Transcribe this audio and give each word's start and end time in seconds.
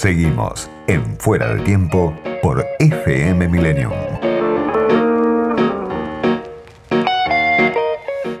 Seguimos 0.00 0.70
en 0.86 1.18
Fuera 1.18 1.52
del 1.52 1.62
Tiempo 1.62 2.16
por 2.40 2.64
FM 2.78 3.46
Millennium. 3.48 3.92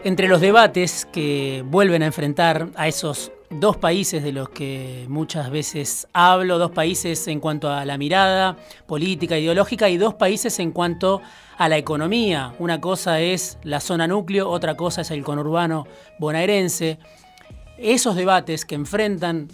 Entre 0.02 0.26
los 0.26 0.40
debates 0.40 1.06
que 1.12 1.62
vuelven 1.66 2.02
a 2.02 2.06
enfrentar 2.06 2.70
a 2.76 2.88
esos 2.88 3.30
dos 3.50 3.76
países 3.76 4.22
de 4.22 4.32
los 4.32 4.48
que 4.48 5.04
muchas 5.10 5.50
veces 5.50 6.08
hablo, 6.14 6.58
dos 6.58 6.70
países 6.70 7.28
en 7.28 7.40
cuanto 7.40 7.68
a 7.68 7.84
la 7.84 7.98
mirada 7.98 8.56
política, 8.86 9.38
ideológica 9.38 9.90
y 9.90 9.98
dos 9.98 10.14
países 10.14 10.60
en 10.60 10.72
cuanto 10.72 11.20
a 11.58 11.68
la 11.68 11.76
economía. 11.76 12.54
Una 12.58 12.80
cosa 12.80 13.20
es 13.20 13.58
la 13.64 13.80
zona 13.80 14.06
núcleo, 14.06 14.48
otra 14.48 14.78
cosa 14.78 15.02
es 15.02 15.10
el 15.10 15.22
conurbano 15.22 15.86
bonaerense. 16.18 16.98
Esos 17.76 18.16
debates 18.16 18.64
que 18.64 18.76
enfrentan 18.76 19.48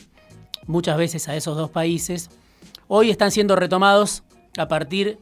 muchas 0.67 0.97
veces 0.97 1.29
a 1.29 1.37
esos 1.37 1.57
dos 1.57 1.71
países, 1.71 2.31
hoy 2.89 3.11
están 3.11 3.31
siendo 3.31 3.57
retomados 3.57 4.23
a 4.59 4.69
partir 4.69 5.19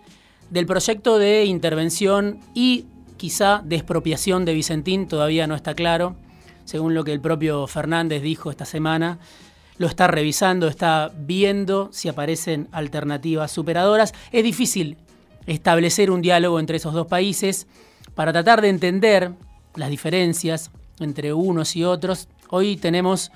del 0.50 0.66
proyecto 0.66 1.18
de 1.18 1.44
intervención 1.44 2.40
y 2.54 2.86
quizá 3.16 3.62
de 3.64 3.76
expropiación 3.76 4.44
de 4.44 4.54
Vicentín, 4.54 5.08
todavía 5.08 5.46
no 5.46 5.54
está 5.54 5.74
claro, 5.74 6.16
según 6.64 6.94
lo 6.94 7.04
que 7.04 7.12
el 7.12 7.20
propio 7.20 7.66
Fernández 7.66 8.22
dijo 8.22 8.50
esta 8.50 8.64
semana, 8.64 9.18
lo 9.76 9.86
está 9.86 10.06
revisando, 10.06 10.68
está 10.68 11.12
viendo 11.16 11.88
si 11.92 12.08
aparecen 12.08 12.68
alternativas 12.72 13.50
superadoras. 13.50 14.14
Es 14.30 14.44
difícil 14.44 14.96
establecer 15.46 16.10
un 16.10 16.22
diálogo 16.22 16.60
entre 16.60 16.76
esos 16.76 16.94
dos 16.94 17.06
países 17.06 17.66
para 18.14 18.32
tratar 18.32 18.60
de 18.62 18.68
entender 18.68 19.32
las 19.74 19.90
diferencias 19.90 20.70
entre 21.00 21.32
unos 21.32 21.74
y 21.74 21.84
otros. 21.84 22.28
Hoy 22.50 22.76
tenemos 22.76 23.32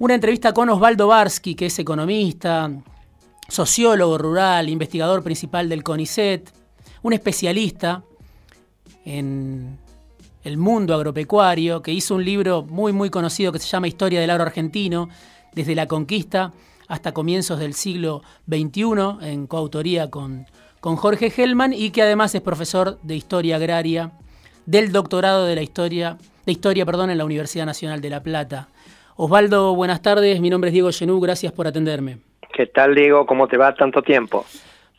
una 0.00 0.14
entrevista 0.14 0.54
con 0.54 0.70
Osvaldo 0.70 1.08
Barsky, 1.08 1.54
que 1.54 1.66
es 1.66 1.78
economista, 1.78 2.70
sociólogo 3.48 4.16
rural, 4.16 4.70
investigador 4.70 5.22
principal 5.22 5.68
del 5.68 5.82
CONICET, 5.82 6.50
un 7.02 7.12
especialista 7.12 8.02
en 9.04 9.78
el 10.42 10.56
mundo 10.56 10.94
agropecuario, 10.94 11.82
que 11.82 11.92
hizo 11.92 12.14
un 12.14 12.24
libro 12.24 12.62
muy 12.62 12.94
muy 12.94 13.10
conocido 13.10 13.52
que 13.52 13.58
se 13.58 13.68
llama 13.68 13.88
Historia 13.88 14.22
del 14.22 14.30
agro 14.30 14.44
argentino, 14.44 15.10
desde 15.52 15.74
la 15.74 15.86
conquista 15.86 16.54
hasta 16.88 17.12
comienzos 17.12 17.58
del 17.58 17.74
siglo 17.74 18.22
XXI, 18.48 19.18
en 19.20 19.46
coautoría 19.46 20.10
con, 20.10 20.46
con 20.80 20.96
Jorge 20.96 21.30
Hellman, 21.36 21.74
y 21.74 21.90
que 21.90 22.00
además 22.00 22.34
es 22.34 22.40
profesor 22.40 22.98
de 23.02 23.16
Historia 23.16 23.56
Agraria 23.56 24.12
del 24.64 24.92
doctorado 24.92 25.44
de 25.44 25.56
la 25.56 25.62
historia, 25.62 26.16
de 26.46 26.52
historia 26.52 26.86
perdón, 26.86 27.10
en 27.10 27.18
la 27.18 27.26
Universidad 27.26 27.66
Nacional 27.66 28.00
de 28.00 28.08
La 28.08 28.22
Plata. 28.22 28.68
Osvaldo, 29.16 29.74
buenas 29.74 30.02
tardes. 30.02 30.40
Mi 30.40 30.50
nombre 30.50 30.68
es 30.68 30.72
Diego 30.72 30.90
Genú. 30.92 31.20
Gracias 31.20 31.52
por 31.52 31.66
atenderme. 31.66 32.18
¿Qué 32.52 32.66
tal, 32.66 32.94
Diego? 32.94 33.26
¿Cómo 33.26 33.48
te 33.48 33.56
va 33.56 33.74
tanto 33.74 34.02
tiempo? 34.02 34.44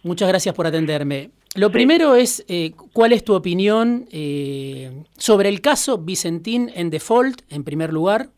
Muchas 0.04 0.28
gracias 0.30 0.56
por 0.56 0.66
atenderme. 0.66 1.32
Lo 1.56 1.72
primero 1.72 2.16
es, 2.16 2.46
eh, 2.48 2.72
¿cuál 2.94 3.12
es 3.14 3.24
tu 3.24 3.36
opinión 3.36 4.08
eh, 4.12 5.04
sobre 5.18 5.50
el 5.50 5.60
caso 5.60 5.98
Vicentín 5.98 6.72
en 6.74 6.90
default, 6.90 7.42
en 7.50 7.64
primer 7.64 7.92
lugar? 7.92 8.30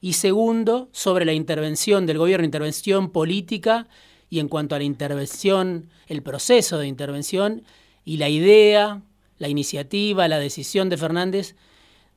Y 0.00 0.14
segundo, 0.14 0.88
sobre 0.92 1.24
la 1.24 1.32
intervención 1.32 2.06
del 2.06 2.18
gobierno, 2.18 2.44
intervención 2.44 3.10
política 3.10 3.88
y 4.30 4.38
en 4.38 4.48
cuanto 4.48 4.74
a 4.74 4.78
la 4.78 4.84
intervención, 4.84 5.90
el 6.06 6.22
proceso 6.22 6.78
de 6.78 6.86
intervención 6.86 7.62
y 8.04 8.16
la 8.16 8.28
idea, 8.28 9.02
la 9.38 9.48
iniciativa, 9.48 10.28
la 10.28 10.38
decisión 10.38 10.88
de 10.88 10.96
Fernández 10.96 11.56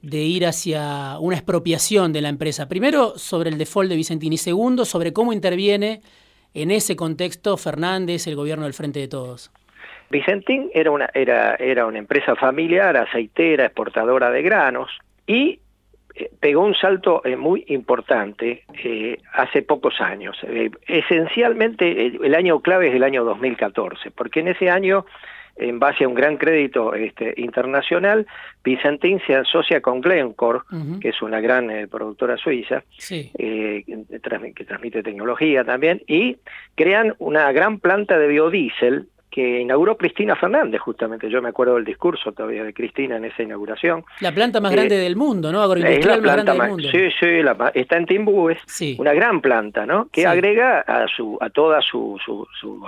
de 0.05 0.19
ir 0.19 0.45
hacia 0.45 1.17
una 1.19 1.35
expropiación 1.35 2.13
de 2.13 2.21
la 2.21 2.29
empresa. 2.29 2.67
Primero, 2.67 3.17
sobre 3.17 3.49
el 3.49 3.57
default 3.57 3.89
de 3.89 3.95
Vicentini. 3.95 4.37
Segundo, 4.37 4.85
sobre 4.85 5.13
cómo 5.13 5.33
interviene 5.33 6.01
en 6.53 6.69
ese 6.69 6.95
contexto 6.95 7.57
Fernández, 7.57 8.27
el 8.27 8.35
gobierno 8.35 8.65
del 8.65 8.73
Frente 8.73 8.99
de 8.99 9.07
Todos. 9.07 9.51
Vicentín 10.11 10.69
era 10.73 10.91
una, 10.91 11.09
era, 11.13 11.55
era 11.55 11.87
una 11.87 11.97
empresa 11.97 12.35
familiar, 12.35 12.95
aceitera, 12.95 13.65
exportadora 13.65 14.29
de 14.29 14.43
granos 14.43 14.91
y 15.25 15.59
eh, 16.13 16.29
pegó 16.39 16.61
un 16.61 16.75
salto 16.75 17.23
eh, 17.25 17.35
muy 17.35 17.65
importante 17.69 18.63
eh, 18.83 19.17
hace 19.33 19.63
pocos 19.63 19.99
años. 19.99 20.37
esencialmente 20.87 22.05
el 22.05 22.35
año 22.35 22.59
clave 22.59 22.89
es 22.89 22.95
el 22.95 23.03
año 23.03 23.23
2014, 23.23 24.11
porque 24.11 24.41
en 24.41 24.49
ese 24.49 24.69
año 24.69 25.07
en 25.55 25.79
base 25.79 26.03
a 26.03 26.07
un 26.07 26.13
gran 26.13 26.37
crédito 26.37 26.93
este, 26.93 27.33
internacional, 27.37 28.27
Vicentín 28.63 29.21
se 29.25 29.35
asocia 29.35 29.81
con 29.81 30.01
Glencore, 30.01 30.59
que 30.99 31.09
es 31.09 31.21
una 31.21 31.39
gran 31.39 31.69
eh, 31.71 31.87
productora 31.87 32.37
suiza, 32.37 32.83
eh, 33.09 33.83
que 33.85 34.19
transmite 34.19 35.03
tecnología 35.03 35.63
también, 35.63 36.01
y 36.07 36.37
crean 36.75 37.15
una 37.19 37.51
gran 37.51 37.79
planta 37.79 38.17
de 38.17 38.27
biodiesel 38.27 39.07
que 39.35 39.59
inauguró 39.59 39.97
Cristina 39.97 40.33
Fernández, 40.37 40.79
justamente. 40.79 41.29
Yo 41.29 41.41
me 41.41 41.49
acuerdo 41.49 41.75
del 41.75 41.83
discurso 41.83 42.31
todavía 42.31 42.63
de 42.63 42.73
Cristina 42.73 43.17
en 43.17 43.25
esa 43.25 43.43
inauguración. 43.43 44.05
La 44.21 44.31
planta 44.31 44.61
más 44.61 44.71
grande 44.71 44.95
eh, 44.95 44.99
del 44.99 45.17
mundo, 45.17 45.51
¿no? 45.51 45.61
Agroindustrial 45.61 46.21
más 46.21 46.35
grande 46.35 46.51
del 46.53 46.69
mundo. 46.69 46.87
Sí, 46.89 47.09
sí, 47.19 47.41
está 47.73 47.97
en 47.97 48.05
Timbúes, 48.05 48.57
una 48.97 49.13
gran 49.13 49.41
planta, 49.41 49.85
¿no? 49.85 50.07
Que 50.09 50.25
agrega 50.25 50.79
a, 50.79 51.05
su, 51.09 51.37
a 51.41 51.49
todas 51.49 51.83
sus 51.83 52.21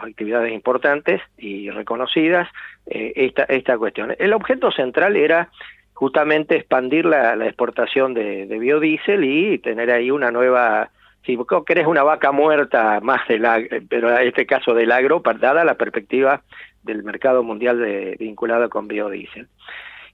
actividades 0.02 0.54
importantes 0.54 1.22
y 1.38 1.70
reconocidas 1.70 2.48
eh, 2.86 3.12
esta, 3.18 3.44
esta 3.44 3.78
cuestión. 3.78 4.16
El 4.18 4.32
objeto 4.32 4.72
central 4.72 5.18
era 5.18 5.50
justamente 5.96 6.56
expandir 6.56 7.04
la, 7.04 7.34
exportación 7.46 8.14
de, 8.14 8.46
de 8.46 8.58
biodiesel 8.58 9.26
y 9.26 9.58
tener 9.58 9.92
ahí 9.92 10.12
una 10.12 10.32
nueva 10.32 10.92
si 11.28 11.36
vos 11.36 11.46
querés 11.66 11.86
una 11.86 12.04
vaca 12.04 12.32
muerta 12.32 13.00
más 13.02 13.28
del 13.28 13.46
pero 13.90 14.18
en 14.18 14.28
este 14.28 14.46
caso 14.46 14.74
del 14.74 14.92
agro, 14.94 15.22
dada 15.40 15.66
la 15.66 15.76
perspectiva 15.76 16.42
del 16.84 17.04
mercado 17.04 17.44
mundial 17.44 17.80
de, 17.80 18.16
vinculado 18.18 18.70
con 18.70 18.88
biodiesel. 18.88 19.48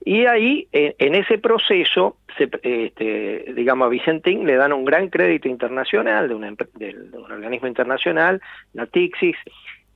Y 0.03 0.25
ahí, 0.25 0.67
en, 0.73 1.15
ese 1.15 1.37
proceso, 1.37 2.17
este, 2.37 3.53
digamos, 3.55 3.85
a 3.85 3.89
Vicentín 3.89 4.45
le 4.45 4.55
dan 4.55 4.73
un 4.73 4.83
gran 4.83 5.07
crédito 5.09 5.47
internacional 5.47 6.27
de, 6.27 6.35
un 6.35 7.31
organismo 7.31 7.67
internacional, 7.67 8.41
Natixis, 8.73 9.37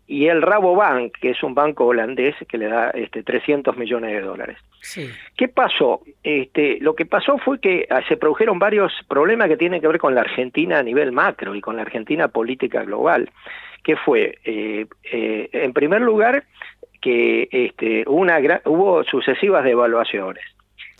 y 0.08 0.28
el 0.28 0.42
Rabobank, 0.42 1.18
que 1.18 1.32
es 1.32 1.44
un 1.44 1.54
banco 1.54 1.86
holandés 1.86 2.36
que 2.48 2.58
le 2.58 2.68
da 2.68 2.92
este, 2.92 3.24
300 3.24 3.76
millones 3.76 4.14
de 4.14 4.22
dólares. 4.22 4.58
¿Qué 5.36 5.50
pasó? 5.50 6.02
Este, 6.24 6.78
lo 6.80 6.96
que 6.96 7.06
pasó 7.06 7.38
fue 7.38 7.60
que 7.60 7.86
ah, 7.90 8.02
se 8.08 8.16
produjeron 8.16 8.58
varios 8.58 8.94
problemas 9.10 9.50
que 9.50 9.58
tienen 9.58 9.82
que 9.82 9.88
ver 9.88 10.00
con 10.00 10.16
la 10.16 10.22
Argentina 10.22 10.80
a 10.80 10.84
nivel 10.84 11.12
macro 11.12 11.56
y 11.56 11.62
con 11.62 11.76
la 11.76 11.82
Argentina 11.82 12.30
política 12.30 12.84
global, 12.84 13.30
que 13.84 13.98
fue, 13.98 14.38
eh, 14.46 14.86
eh, 15.12 15.50
en 15.52 15.74
primer 15.74 16.02
lugar, 16.02 16.46
que 17.02 17.50
este, 17.52 18.06
una 18.08 18.40
hubo 18.64 19.04
sucesivas 19.04 19.66
devaluaciones. 19.66 20.44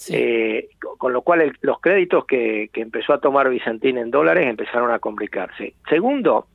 Eh, 0.10 0.70
con 1.00 1.12
lo 1.12 1.24
cual 1.24 1.58
los 1.62 1.80
créditos 1.80 2.26
que, 2.26 2.70
que 2.72 2.82
empezó 2.82 3.14
a 3.14 3.20
tomar 3.20 3.50
Vicentín 3.50 3.98
en 3.98 4.12
dólares 4.12 4.46
empezaron 4.46 4.92
a 4.92 5.00
complicarse. 5.00 5.74
Segundo, 5.90 6.48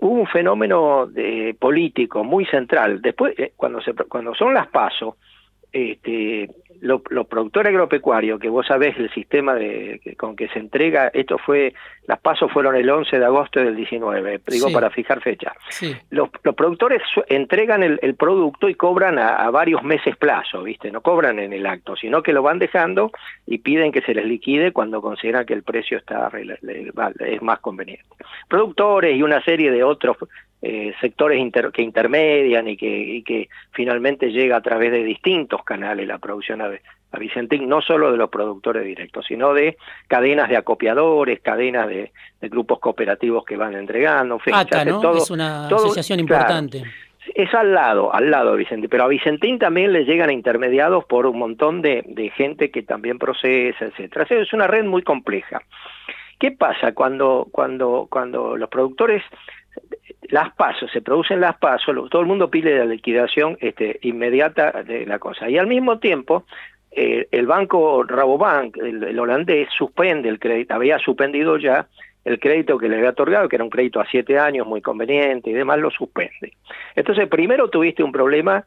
hubo 0.00 0.20
un 0.20 0.26
fenómeno 0.26 1.06
de, 1.06 1.56
político 1.58 2.24
muy 2.24 2.44
central. 2.46 3.00
Después, 3.00 3.38
eh, 3.38 3.52
cuando, 3.56 3.80
se, 3.80 3.94
cuando 3.94 4.34
son 4.34 4.54
las 4.54 4.68
pasos, 4.68 5.14
este, 5.72 6.50
los 6.80 7.26
productores 7.26 7.70
agropecuarios, 7.70 8.40
que 8.40 8.48
vos 8.48 8.66
sabés 8.66 8.96
el 8.98 9.10
sistema 9.12 9.54
de, 9.54 10.00
con 10.18 10.36
que 10.36 10.48
se 10.48 10.58
entrega, 10.58 11.10
esto 11.12 11.38
fue, 11.38 11.74
las 12.06 12.18
pasos 12.20 12.50
fueron 12.52 12.76
el 12.76 12.88
11 12.88 13.18
de 13.18 13.24
agosto 13.24 13.60
del 13.60 13.76
19, 13.76 14.40
digo 14.46 14.70
para 14.72 14.90
fijar 14.90 15.20
fecha. 15.20 15.52
Los, 16.10 16.30
productores 16.30 17.02
entregan 17.28 17.82
el, 17.82 18.14
producto 18.14 18.68
y 18.68 18.74
cobran 18.74 19.18
a, 19.18 19.50
varios 19.50 19.82
meses 19.82 20.16
plazo, 20.16 20.62
¿viste? 20.62 20.90
No 20.90 21.00
cobran 21.00 21.38
en 21.38 21.52
el 21.52 21.66
acto, 21.66 21.96
sino 21.96 22.22
que 22.22 22.32
lo 22.32 22.42
van 22.42 22.58
dejando 22.58 23.10
y 23.46 23.58
piden 23.58 23.92
que 23.92 24.02
se 24.02 24.14
les 24.14 24.24
liquide 24.24 24.72
cuando 24.72 25.00
consideran 25.02 25.46
que 25.46 25.54
el 25.54 25.62
precio 25.62 25.98
está 25.98 26.30
es 27.20 27.42
más 27.42 27.58
conveniente. 27.60 28.04
Productores 28.48 29.16
y 29.16 29.22
una 29.22 29.42
serie 29.42 29.70
de 29.70 29.82
otros 29.84 30.16
eh, 30.62 30.94
sectores 31.00 31.40
que 31.72 31.82
intermedian 31.82 32.66
y 32.68 32.76
que, 32.76 33.22
que 33.24 33.48
finalmente 33.72 34.30
llega 34.30 34.56
a 34.56 34.62
través 34.62 34.90
de 34.90 35.04
distintos 35.04 35.62
canales 35.64 36.06
la 36.06 36.18
producción 36.18 36.62
a, 36.62 36.70
a 37.12 37.18
Vicentín, 37.18 37.68
no 37.68 37.80
solo 37.80 38.10
de 38.10 38.18
los 38.18 38.30
productores 38.30 38.84
directos, 38.84 39.26
sino 39.26 39.52
de 39.52 39.76
cadenas 40.08 40.48
de 40.48 40.56
acopiadores, 40.56 41.40
cadenas 41.40 41.88
de, 41.88 42.10
grupos 42.42 42.78
cooperativos 42.78 43.44
que 43.44 43.56
van 43.56 43.74
entregando. 43.74 44.38
¿no? 44.46 45.16
es 45.16 45.30
una 45.30 45.66
asociación 45.66 46.20
importante. 46.20 46.84
es 47.34 47.52
al 47.54 47.74
lado, 47.74 48.14
al 48.14 48.30
lado 48.30 48.52
de 48.52 48.58
Vicentín, 48.58 48.88
pero 48.88 49.04
a 49.04 49.08
Vicentín 49.08 49.58
también 49.58 49.92
le 49.92 50.04
llegan 50.04 50.30
intermediados 50.30 51.04
por 51.04 51.26
un 51.26 51.38
montón 51.38 51.82
de, 51.82 52.02
de 52.06 52.30
gente 52.30 52.70
que 52.70 52.82
también 52.82 53.18
procesa, 53.18 53.86
etcétera. 53.86 54.26
Es 54.30 54.52
una 54.52 54.66
red 54.66 54.84
muy 54.84 55.02
compleja. 55.02 55.60
¿Qué 56.38 56.50
pasa 56.52 56.92
cuando, 56.92 57.48
cuando, 57.50 58.06
cuando 58.10 58.56
los 58.56 58.68
productores 58.68 59.22
las 60.30 60.54
pasos, 60.54 60.90
se 60.90 61.02
producen 61.02 61.40
las 61.40 61.56
pasos, 61.58 61.94
todo 62.10 62.22
el 62.22 62.28
mundo 62.28 62.50
pide 62.50 62.78
la 62.78 62.84
liquidación 62.84 63.56
este, 63.60 63.98
inmediata 64.02 64.82
de 64.82 65.06
la 65.06 65.18
cosa. 65.18 65.48
Y 65.48 65.58
al 65.58 65.66
mismo 65.66 65.98
tiempo, 65.98 66.44
eh, 66.90 67.28
el 67.30 67.46
banco 67.46 68.02
Rabobank, 68.04 68.76
el, 68.78 69.18
holandés, 69.18 69.68
suspende 69.76 70.28
el 70.28 70.38
crédito, 70.38 70.74
había 70.74 70.98
suspendido 70.98 71.58
ya 71.58 71.86
el 72.24 72.40
crédito 72.40 72.78
que 72.78 72.88
le 72.88 72.96
había 72.96 73.10
otorgado, 73.10 73.48
que 73.48 73.56
era 73.56 73.64
un 73.64 73.70
crédito 73.70 74.00
a 74.00 74.06
siete 74.06 74.38
años 74.38 74.66
muy 74.66 74.80
conveniente 74.80 75.50
y 75.50 75.52
demás, 75.52 75.78
lo 75.78 75.90
suspende. 75.90 76.54
Entonces, 76.94 77.28
primero 77.28 77.68
tuviste 77.70 78.02
un 78.02 78.12
problema 78.12 78.64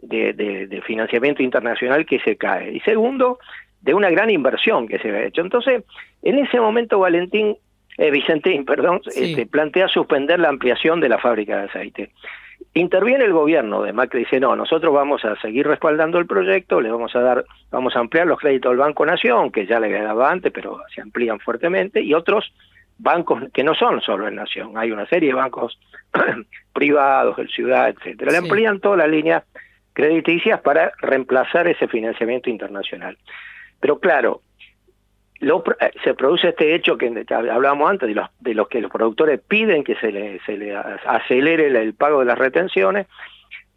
de, 0.00 0.82
financiamiento 0.86 1.42
internacional 1.42 2.06
que 2.06 2.20
se 2.20 2.36
cae. 2.36 2.72
Y 2.72 2.80
segundo, 2.80 3.38
de 3.80 3.92
una 3.94 4.10
gran 4.10 4.30
inversión 4.30 4.88
que 4.88 4.98
se 4.98 5.08
había 5.08 5.24
hecho. 5.24 5.42
Entonces, 5.42 5.84
en 6.22 6.38
ese 6.38 6.60
momento 6.60 6.98
Valentín, 6.98 7.56
eh, 7.98 8.10
Vicentín, 8.10 8.64
perdón, 8.64 9.00
este, 9.06 9.46
plantea 9.46 9.88
suspender 9.88 10.40
la 10.40 10.48
ampliación 10.48 11.00
de 11.00 11.08
la 11.08 11.18
fábrica 11.18 11.58
de 11.58 11.64
aceite. 11.64 12.10
Interviene 12.72 13.24
el 13.24 13.32
gobierno 13.32 13.82
de 13.82 13.92
Macri 13.92 14.20
dice, 14.20 14.40
no, 14.40 14.56
nosotros 14.56 14.92
vamos 14.92 15.24
a 15.24 15.40
seguir 15.40 15.66
respaldando 15.66 16.18
el 16.18 16.26
proyecto, 16.26 16.80
le 16.80 16.90
vamos 16.90 17.14
a 17.14 17.20
dar, 17.20 17.44
vamos 17.70 17.94
a 17.94 18.00
ampliar 18.00 18.26
los 18.26 18.38
créditos 18.38 18.72
del 18.72 18.78
Banco 18.78 19.06
Nación, 19.06 19.52
que 19.52 19.66
ya 19.66 19.78
le 19.78 19.86
había 19.86 20.02
dado 20.02 20.24
antes, 20.24 20.52
pero 20.52 20.80
se 20.92 21.00
amplían 21.00 21.38
fuertemente, 21.38 22.00
y 22.00 22.14
otros 22.14 22.52
bancos 22.98 23.44
que 23.52 23.62
no 23.62 23.74
son 23.74 24.00
solo 24.00 24.26
en 24.26 24.36
Nación, 24.36 24.72
hay 24.76 24.90
una 24.90 25.06
serie 25.06 25.28
de 25.28 25.34
bancos 25.34 25.78
privados, 26.72 27.38
el 27.38 27.48
Ciudad, 27.48 27.88
etcétera. 27.90 28.32
Le 28.32 28.38
amplían 28.38 28.80
toda 28.80 28.96
la 28.96 29.06
línea 29.06 29.44
crediticias 29.92 30.60
para 30.60 30.92
reemplazar 31.00 31.68
ese 31.68 31.86
financiamiento 31.86 32.50
internacional. 32.50 33.16
Pero 33.80 33.98
claro, 34.00 34.40
eh, 35.40 35.90
se 36.02 36.14
produce 36.14 36.48
este 36.48 36.74
hecho 36.74 36.96
que 36.96 37.12
hablábamos 37.30 37.90
antes, 37.90 38.08
de 38.08 38.14
los, 38.14 38.28
de 38.40 38.54
los 38.54 38.68
que 38.68 38.80
los 38.80 38.90
productores 38.90 39.40
piden 39.40 39.84
que 39.84 39.96
se 39.96 40.10
le, 40.12 40.40
se 40.46 40.56
le 40.56 40.74
acelere 40.74 41.66
el, 41.66 41.94
pago 41.94 42.20
de 42.20 42.26
las 42.26 42.38
retenciones, 42.38 43.06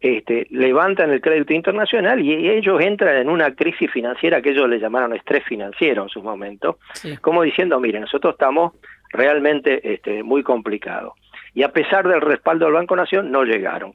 este, 0.00 0.46
levantan 0.50 1.10
el 1.10 1.20
crédito 1.20 1.52
internacional 1.52 2.20
y 2.20 2.48
ellos 2.48 2.80
entran 2.80 3.16
en 3.16 3.28
una 3.28 3.54
crisis 3.54 3.90
financiera 3.90 4.40
que 4.40 4.50
ellos 4.50 4.68
le 4.68 4.78
llamaron 4.78 5.14
estrés 5.14 5.44
financiero 5.44 6.04
en 6.04 6.08
su 6.08 6.22
momento, 6.22 6.78
como 7.20 7.42
diciendo, 7.42 7.80
mire, 7.80 7.98
nosotros 7.98 8.34
estamos 8.34 8.74
realmente 9.12 9.92
este, 9.94 10.22
muy 10.22 10.42
complicados. 10.42 11.14
Y 11.54 11.64
a 11.64 11.72
pesar 11.72 12.06
del 12.06 12.20
respaldo 12.20 12.66
del 12.66 12.74
Banco 12.74 12.94
Nación, 12.94 13.32
no 13.32 13.42
llegaron. 13.42 13.94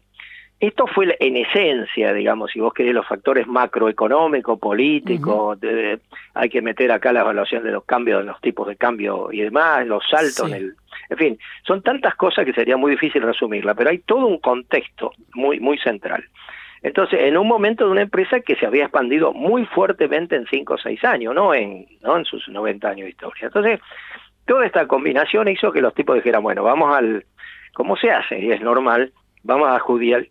Esto 0.64 0.88
fue 0.88 1.18
en 1.20 1.36
esencia, 1.36 2.14
digamos, 2.14 2.52
si 2.52 2.62
vos 2.62 2.74
querés 2.74 2.94
los 2.94 3.06
factores 3.06 3.46
macroeconómicos, 3.48 4.58
políticos, 4.58 5.60
hay 6.34 6.50
que 6.50 6.62
meter 6.62 6.90
acá 6.90 7.12
la 7.12 7.20
evaluación 7.20 7.66
de 7.66 7.72
los 7.74 7.84
cambios 7.84 8.22
en 8.22 8.28
los 8.28 8.40
tipos 8.40 8.70
de 8.70 8.78
cambio 8.78 9.28
y 9.34 9.42
demás, 9.42 9.86
los 9.86 10.08
saltos 10.10 10.50
en 10.50 10.54
el... 10.54 10.76
En 11.10 11.18
fin, 11.18 11.40
son 11.68 11.82
tantas 11.82 12.16
cosas 12.16 12.46
que 12.46 12.54
sería 12.54 12.78
muy 12.78 12.92
difícil 12.92 13.24
resumirla, 13.24 13.76
pero 13.76 13.90
hay 13.90 13.98
todo 14.00 14.26
un 14.26 14.38
contexto 14.38 15.12
muy, 15.34 15.60
muy 15.60 15.78
central. 15.80 16.24
Entonces, 16.82 17.20
en 17.24 17.36
un 17.38 17.50
momento 17.50 17.84
de 17.84 17.92
una 17.92 18.04
empresa 18.04 18.40
que 18.40 18.56
se 18.56 18.66
había 18.66 18.84
expandido 18.84 19.34
muy 19.34 19.66
fuertemente 19.66 20.38
en 20.38 20.46
cinco 20.46 20.76
o 20.76 20.78
seis 20.78 21.04
años, 21.04 21.36
no 21.36 21.54
en, 21.54 21.88
no 22.04 22.18
en 22.18 22.24
sus 22.24 22.48
90 22.48 22.88
años 22.88 23.04
de 23.04 23.10
historia. 23.10 23.48
Entonces, 23.48 23.82
toda 24.46 24.66
esta 24.66 24.88
combinación 24.88 25.50
hizo 25.50 25.74
que 25.74 25.82
los 25.82 25.94
tipos 25.94 26.16
dijeran, 26.16 26.42
bueno, 26.42 26.64
vamos 26.64 26.96
al... 26.96 27.26
¿Cómo 27.74 27.98
se 27.98 28.12
hace? 28.12 28.40
Y 28.40 28.52
es 28.52 28.62
normal, 28.62 29.12
vamos 29.44 29.70
a 29.70 29.80
judicial 29.80 30.28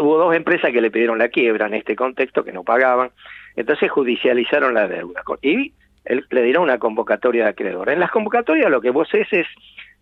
hubo 0.00 0.18
dos 0.18 0.34
empresas 0.34 0.70
que 0.70 0.80
le 0.80 0.90
pidieron 0.90 1.18
la 1.18 1.28
quiebra 1.28 1.66
en 1.66 1.74
este 1.74 1.96
contexto 1.96 2.44
que 2.44 2.52
no 2.52 2.62
pagaban. 2.62 3.10
Entonces 3.56 3.90
judicializaron 3.90 4.74
la 4.74 4.86
deuda. 4.86 5.22
Y 5.42 5.72
le 6.04 6.42
dieron 6.42 6.64
una 6.64 6.78
convocatoria 6.78 7.44
de 7.44 7.50
acreedores. 7.50 7.94
En 7.94 8.00
las 8.00 8.10
convocatorias 8.10 8.70
lo 8.70 8.80
que 8.80 8.90
vos 8.90 9.08
es 9.12 9.26
es 9.32 9.46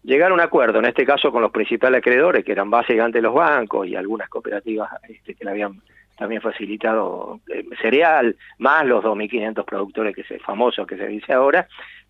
llegar 0.02 0.30
a 0.30 0.34
un 0.34 0.40
acuerdo 0.40 0.80
en 0.80 0.84
este 0.84 1.06
caso 1.06 1.32
con 1.32 1.40
los 1.40 1.50
principales 1.50 1.98
acreedores 1.98 2.44
que 2.44 2.52
eran 2.52 2.68
básicamente 2.68 3.22
los 3.22 3.32
bancos 3.32 3.86
y 3.86 3.96
algunas 3.96 4.28
cooperativas 4.28 4.90
este, 5.08 5.34
que 5.34 5.44
le 5.44 5.50
habían 5.50 5.80
también 6.18 6.42
facilitado 6.42 7.40
eh, 7.48 7.64
cereal 7.80 8.36
más 8.58 8.84
los 8.86 9.02
2.500 9.02 9.64
productores 9.64 10.14
que 10.14 10.24
se 10.24 10.38
famosos 10.38 10.86
que 10.86 10.96
se 10.96 11.06
dice 11.06 11.32
ahora. 11.32 11.66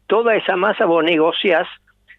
Toda 0.06 0.34
esa 0.34 0.56
masa 0.56 0.86
vos 0.86 1.04
negociás 1.04 1.68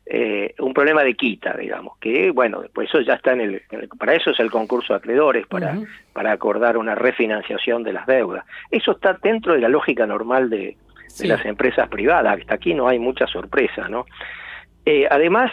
eh, 0.08 0.54
un 0.60 0.72
problema 0.72 1.04
de 1.04 1.16
quita, 1.16 1.56
digamos, 1.58 1.98
que 1.98 2.30
bueno, 2.30 2.62
pues 2.72 2.90
eso 2.90 3.02
ya 3.02 3.16
está 3.16 3.34
en 3.34 3.42
el, 3.42 3.62
para 3.98 4.14
eso 4.14 4.30
es 4.30 4.40
el 4.40 4.52
concurso 4.52 4.94
de 4.94 4.98
acreedores, 4.98 5.48
para, 5.48 5.80
para 6.14 6.32
acordar 6.32 6.78
una 6.78 6.94
refinanciación 6.94 7.82
de 7.82 7.94
las 7.94 8.06
deudas. 8.06 8.46
Eso 8.70 8.92
está 8.92 9.14
dentro 9.14 9.54
de 9.54 9.62
la 9.62 9.70
lógica 9.70 10.06
normal 10.06 10.50
de, 10.50 10.78
las 11.22 11.44
empresas 11.46 11.88
privadas, 11.88 12.40
hasta 12.40 12.56
aquí 12.56 12.74
no 12.74 12.88
hay 12.88 13.00
mucha 13.00 13.26
sorpresa, 13.26 13.88
¿no? 13.88 14.06
Eh, 14.86 15.08
además, 15.10 15.50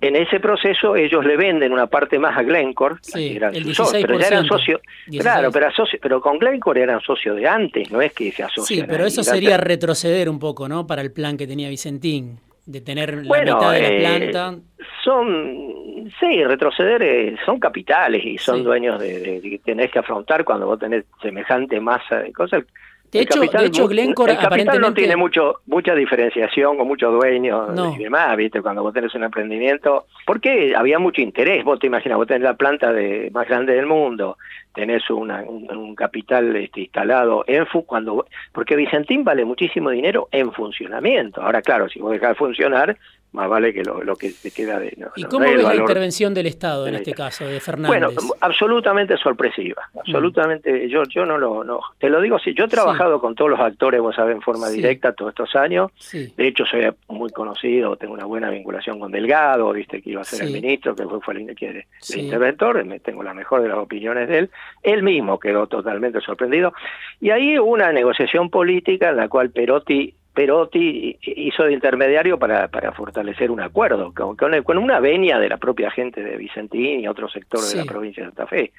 en 0.00 0.16
ese 0.16 0.40
proceso 0.40 0.96
ellos 0.96 1.24
le 1.24 1.36
venden 1.36 1.72
una 1.72 1.88
parte 1.88 2.18
más 2.18 2.38
a 2.38 2.42
Glencore, 2.42 2.94
eran 3.14 3.52
pero 3.52 4.18
ya 4.18 4.28
eran 4.28 4.46
socios, 4.46 4.80
claro, 5.20 5.50
pero, 5.52 5.68
pero 6.00 6.20
con 6.20 6.38
Glencore 6.38 6.80
eran 6.80 7.00
socios 7.00 7.36
de 7.36 7.48
antes, 7.48 7.90
no 7.90 8.00
es 8.00 8.12
que 8.14 8.32
se 8.32 8.44
asocian. 8.44 8.80
Sí, 8.80 8.86
pero 8.88 9.04
eso 9.04 9.22
sería 9.22 9.58
retroceder 9.58 10.30
un 10.30 10.38
poco, 10.38 10.68
¿no? 10.68 10.86
Para 10.86 11.02
el 11.02 11.12
plan 11.12 11.36
que 11.36 11.46
tenía 11.46 11.68
Vicentín 11.68 12.38
de 12.66 12.80
tener 12.80 13.26
la 13.26 13.40
mitad 13.40 13.72
de 13.72 13.80
la 13.80 13.88
eh, 13.88 13.98
planta. 14.00 14.58
Son, 15.02 16.10
sí, 16.20 16.44
retroceder 16.44 17.02
eh, 17.02 17.36
son 17.44 17.58
capitales 17.58 18.24
y 18.24 18.38
son 18.38 18.62
dueños 18.62 19.00
de, 19.00 19.40
que 19.42 19.60
tenés 19.64 19.90
que 19.90 19.98
afrontar 19.98 20.44
cuando 20.44 20.66
vos 20.66 20.78
tenés 20.78 21.04
semejante 21.20 21.80
masa 21.80 22.18
de 22.18 22.32
cosas. 22.32 22.64
De 23.12 23.20
hecho, 23.20 23.40
de 23.40 23.66
hecho, 23.66 23.88
Glencore 23.88 24.32
el 24.32 24.38
capital 24.38 24.80
no 24.80 24.94
tiene 24.94 25.16
mucho 25.16 25.60
mucha 25.66 25.94
diferenciación 25.94 26.80
o 26.80 26.84
muchos 26.86 27.12
dueños 27.12 27.68
y 27.98 28.04
demás, 28.04 28.34
¿viste? 28.38 28.62
Cuando 28.62 28.82
vos 28.82 28.94
tenés 28.94 29.14
un 29.14 29.24
emprendimiento, 29.24 30.06
porque 30.26 30.74
había 30.74 30.98
mucho 30.98 31.20
interés, 31.20 31.62
vos 31.62 31.78
te 31.78 31.88
imaginas, 31.88 32.16
vos 32.16 32.26
tenés 32.26 32.42
la 32.42 32.54
planta 32.54 32.90
de 32.90 33.30
más 33.30 33.46
grande 33.46 33.74
del 33.74 33.84
mundo, 33.84 34.38
tenés 34.74 35.08
una, 35.10 35.42
un, 35.42 35.94
capital 35.94 36.56
este, 36.56 36.80
instalado 36.80 37.44
en 37.46 37.66
cuando 37.86 38.24
porque 38.50 38.76
Vicentín 38.76 39.24
vale 39.24 39.44
muchísimo 39.44 39.90
dinero 39.90 40.28
en 40.32 40.50
funcionamiento. 40.50 41.42
Ahora 41.42 41.60
claro, 41.60 41.90
si 41.90 42.00
vos 42.00 42.12
dejás 42.12 42.30
de 42.30 42.34
funcionar, 42.36 42.96
más 43.32 43.48
vale 43.48 43.72
que 43.72 43.82
lo, 43.82 44.16
que 44.16 44.30
te 44.30 44.50
queda 44.50 44.78
de... 44.78 44.96
¿Y 45.16 45.24
cómo 45.24 45.46
ves 45.46 45.62
la 45.62 45.74
intervención 45.74 46.34
del 46.34 46.46
Estado 46.46 46.86
en 46.86 46.96
este 46.96 47.14
caso, 47.14 47.46
de 47.46 47.60
Fernández? 47.60 47.88
Bueno, 47.88 48.10
absolutamente 48.40 49.16
sorpresiva, 49.16 49.88
mm. 49.94 49.98
absolutamente, 49.98 50.88
yo 50.88 51.02
yo 51.04 51.24
no 51.24 51.38
lo... 51.38 51.64
No, 51.64 51.80
te 51.98 52.10
lo 52.10 52.20
digo 52.20 52.36
así, 52.36 52.52
yo 52.54 52.66
he 52.66 52.68
trabajado 52.68 53.20
con 53.20 53.34
todos 53.34 53.50
los 53.50 53.60
actores, 53.60 54.00
vos 54.00 54.14
sabés, 54.14 54.36
en 54.36 54.42
forma 54.42 54.68
directa 54.68 55.12
todos 55.12 55.30
estos 55.30 55.56
años, 55.56 55.90
de 56.12 56.46
hecho 56.46 56.66
soy 56.66 56.86
muy 57.08 57.30
conocido, 57.30 57.96
tengo 57.96 58.14
una 58.14 58.26
buena 58.26 58.50
vinculación 58.50 59.00
con 59.00 59.10
Delgado, 59.10 59.72
viste 59.72 60.02
que 60.02 60.10
iba 60.10 60.20
a 60.20 60.24
ser 60.24 60.46
el 60.46 60.52
ministro, 60.52 60.94
que 60.94 61.04
fue, 61.04 61.20
fue 61.20 61.34
el, 61.34 61.56
que, 61.56 61.68
el 61.70 62.18
interventor, 62.18 62.84
me 62.84 63.00
tengo 63.00 63.22
la 63.22 63.32
mejor 63.32 63.62
de 63.62 63.68
las 63.68 63.78
opiniones 63.78 64.28
de 64.28 64.38
él, 64.38 64.50
él 64.82 65.02
mismo 65.02 65.40
quedó 65.40 65.66
totalmente 65.66 66.20
sorprendido, 66.20 66.74
y 67.20 67.30
ahí 67.30 67.58
hubo 67.58 67.70
una 67.70 67.92
negociación 67.92 68.50
política 68.50 69.08
en 69.08 69.16
la 69.16 69.28
cual 69.28 69.50
Perotti 69.50 70.14
Perotti 70.34 71.18
hizo 71.22 71.64
de 71.64 71.72
intermediario 71.72 72.38
para, 72.38 72.68
para 72.68 72.92
fortalecer 72.92 73.50
un 73.50 73.60
acuerdo 73.60 74.12
con, 74.14 74.36
con, 74.36 74.78
una 74.78 75.00
venia 75.00 75.38
de 75.38 75.48
la 75.48 75.58
propia 75.58 75.90
gente 75.90 76.22
de 76.22 76.36
Vicentín 76.36 77.00
y 77.00 77.08
otros 77.08 77.32
sectores 77.32 77.72
de 77.72 77.78
la 77.78 77.84
provincia 77.84 78.22
de 78.22 78.30
Santa 78.30 78.46
Fe. 78.46 78.72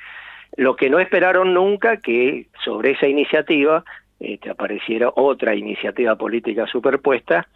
Lo 0.56 0.76
que 0.76 0.90
no 0.90 1.00
esperaron 1.00 1.54
nunca 1.54 1.98
que 1.98 2.48
sobre 2.64 2.92
esa 2.92 3.08
iniciativa 3.08 3.84
este, 4.20 4.50
apareciera 4.50 5.12
otra 5.16 5.56
iniciativa 5.56 6.16
política 6.16 6.66
superpuesta 6.68 7.48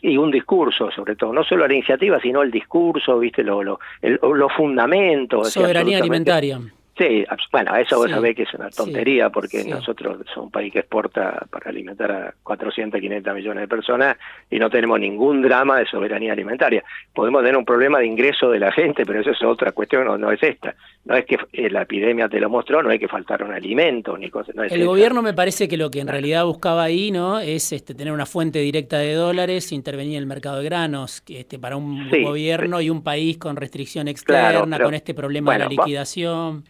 y 0.00 0.16
un 0.16 0.30
discurso, 0.30 0.90
sobre 0.90 1.14
todo, 1.14 1.32
no 1.32 1.44
solo 1.44 1.66
la 1.66 1.74
iniciativa, 1.74 2.20
sino 2.20 2.42
el 2.42 2.50
discurso, 2.50 3.18
viste, 3.18 3.44
lo, 3.44 3.62
lo, 3.62 3.78
los 4.00 4.52
fundamentos. 4.52 5.52
Soberanía 5.52 5.98
alimentaria. 5.98 6.58
Sí, 6.98 7.24
bueno, 7.50 7.74
eso 7.76 7.96
vos 7.96 8.10
sabés 8.10 8.36
que 8.36 8.42
es 8.42 8.52
una 8.52 8.68
tontería 8.68 9.30
porque 9.30 9.64
nosotros 9.64 10.18
somos 10.34 10.46
un 10.46 10.50
país 10.50 10.70
que 10.70 10.80
exporta 10.80 11.46
para 11.50 11.70
alimentar 11.70 12.12
a 12.12 12.34
400, 12.42 13.00
500 13.00 13.34
millones 13.34 13.62
de 13.62 13.68
personas 13.68 14.16
y 14.50 14.58
no 14.58 14.68
tenemos 14.68 15.00
ningún 15.00 15.40
drama 15.40 15.78
de 15.78 15.86
soberanía 15.86 16.34
alimentaria. 16.34 16.84
Podemos 17.14 17.40
tener 17.42 17.56
un 17.56 17.64
problema 17.64 17.98
de 17.98 18.06
ingreso 18.06 18.50
de 18.50 18.58
la 18.58 18.72
gente, 18.72 19.06
pero 19.06 19.20
eso 19.20 19.30
es 19.30 19.42
otra 19.42 19.72
cuestión, 19.72 20.04
no, 20.04 20.18
no 20.18 20.30
es 20.30 20.42
esta. 20.42 20.74
No 21.04 21.16
es 21.16 21.24
que 21.24 21.38
eh, 21.52 21.70
la 21.70 21.82
epidemia 21.82 22.28
te 22.28 22.38
lo 22.38 22.50
mostró, 22.50 22.82
no 22.82 22.90
hay 22.90 22.98
que 22.98 23.08
faltar 23.08 23.42
un 23.42 23.54
alimento 23.54 24.18
ni 24.18 24.28
cosas. 24.28 24.54
No 24.54 24.62
El 24.62 24.84
gobierno 24.84 25.22
me 25.22 25.32
parece 25.32 25.68
que 25.68 25.78
lo 25.78 25.90
que 25.90 26.00
en 26.00 26.08
realidad 26.08 26.44
buscaba 26.44 26.82
ahí 26.82 27.10
no 27.10 27.40
es 27.40 27.72
este, 27.72 27.94
tener 27.94 28.12
una 28.12 28.26
fuente 28.26 28.58
directa 28.58 28.98
de 28.98 29.14
dólares, 29.14 29.72
intervenir 29.72 30.16
en 30.16 30.18
el 30.18 30.26
mercado 30.26 30.58
de 30.58 30.64
granos, 30.64 31.22
este, 31.26 31.58
para 31.58 31.76
un 31.76 32.10
gobierno 32.10 32.82
y 32.82 32.90
un 32.90 33.02
país 33.02 33.38
con 33.38 33.56
restricción 33.56 34.08
externa, 34.08 34.78
con 34.78 34.92
este 34.92 35.14
problema 35.14 35.54
de 35.54 35.58
la 35.60 35.68
liquidación. 35.68 36.64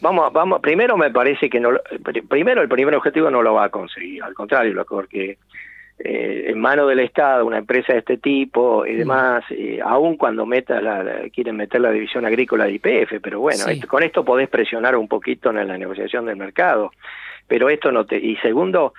Vamos, 0.00 0.32
vamos, 0.32 0.60
primero 0.60 0.96
me 0.96 1.10
parece 1.10 1.50
que 1.50 1.60
no, 1.60 1.70
primero 2.28 2.62
el 2.62 2.68
primer 2.68 2.94
objetivo 2.94 3.30
no 3.30 3.42
lo 3.42 3.54
va 3.54 3.64
a 3.64 3.68
conseguir, 3.68 4.22
al 4.22 4.34
contrario, 4.34 4.84
porque 4.88 5.36
eh, 5.98 6.44
en 6.48 6.58
mano 6.58 6.86
del 6.86 7.00
Estado, 7.00 7.44
una 7.44 7.58
empresa 7.58 7.92
de 7.92 7.98
este 7.98 8.16
tipo 8.16 8.86
y 8.86 8.94
demás, 8.94 9.44
eh, 9.50 9.80
aun 9.84 10.16
cuando 10.16 10.46
meta 10.46 10.80
la, 10.80 11.28
quieren 11.34 11.56
meter 11.56 11.82
la 11.82 11.90
división 11.90 12.24
agrícola 12.24 12.64
de 12.64 12.72
IPF, 12.72 13.20
pero 13.22 13.40
bueno, 13.40 13.64
con 13.86 14.02
esto 14.02 14.24
podés 14.24 14.48
presionar 14.48 14.96
un 14.96 15.08
poquito 15.08 15.50
en 15.50 15.68
la 15.68 15.76
negociación 15.76 16.24
del 16.24 16.36
mercado, 16.36 16.92
pero 17.46 17.68
esto 17.68 17.92
no 17.92 18.06
te, 18.06 18.16
y 18.16 18.36
segundo, 18.36 18.94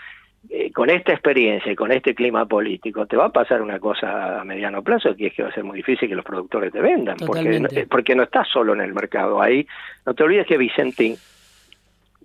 eh, 0.49 0.71
con 0.71 0.89
esta 0.89 1.11
experiencia 1.11 1.71
y 1.71 1.75
con 1.75 1.91
este 1.91 2.15
clima 2.15 2.45
político, 2.45 3.05
te 3.05 3.15
va 3.15 3.25
a 3.25 3.31
pasar 3.31 3.61
una 3.61 3.79
cosa 3.79 4.41
a 4.41 4.43
mediano 4.43 4.81
plazo, 4.81 5.15
que 5.15 5.27
es 5.27 5.33
que 5.33 5.43
va 5.43 5.49
a 5.49 5.53
ser 5.53 5.63
muy 5.63 5.77
difícil 5.77 6.09
que 6.09 6.15
los 6.15 6.25
productores 6.25 6.73
te 6.73 6.81
vendan, 6.81 7.17
porque 7.17 7.59
no, 7.59 7.69
eh, 7.71 7.87
porque 7.89 8.15
no 8.15 8.23
estás 8.23 8.47
solo 8.47 8.73
en 8.73 8.81
el 8.81 8.93
mercado 8.93 9.41
ahí. 9.41 9.67
No 10.05 10.13
te 10.15 10.23
olvides 10.23 10.47
que 10.47 10.57
Vicentín 10.57 11.15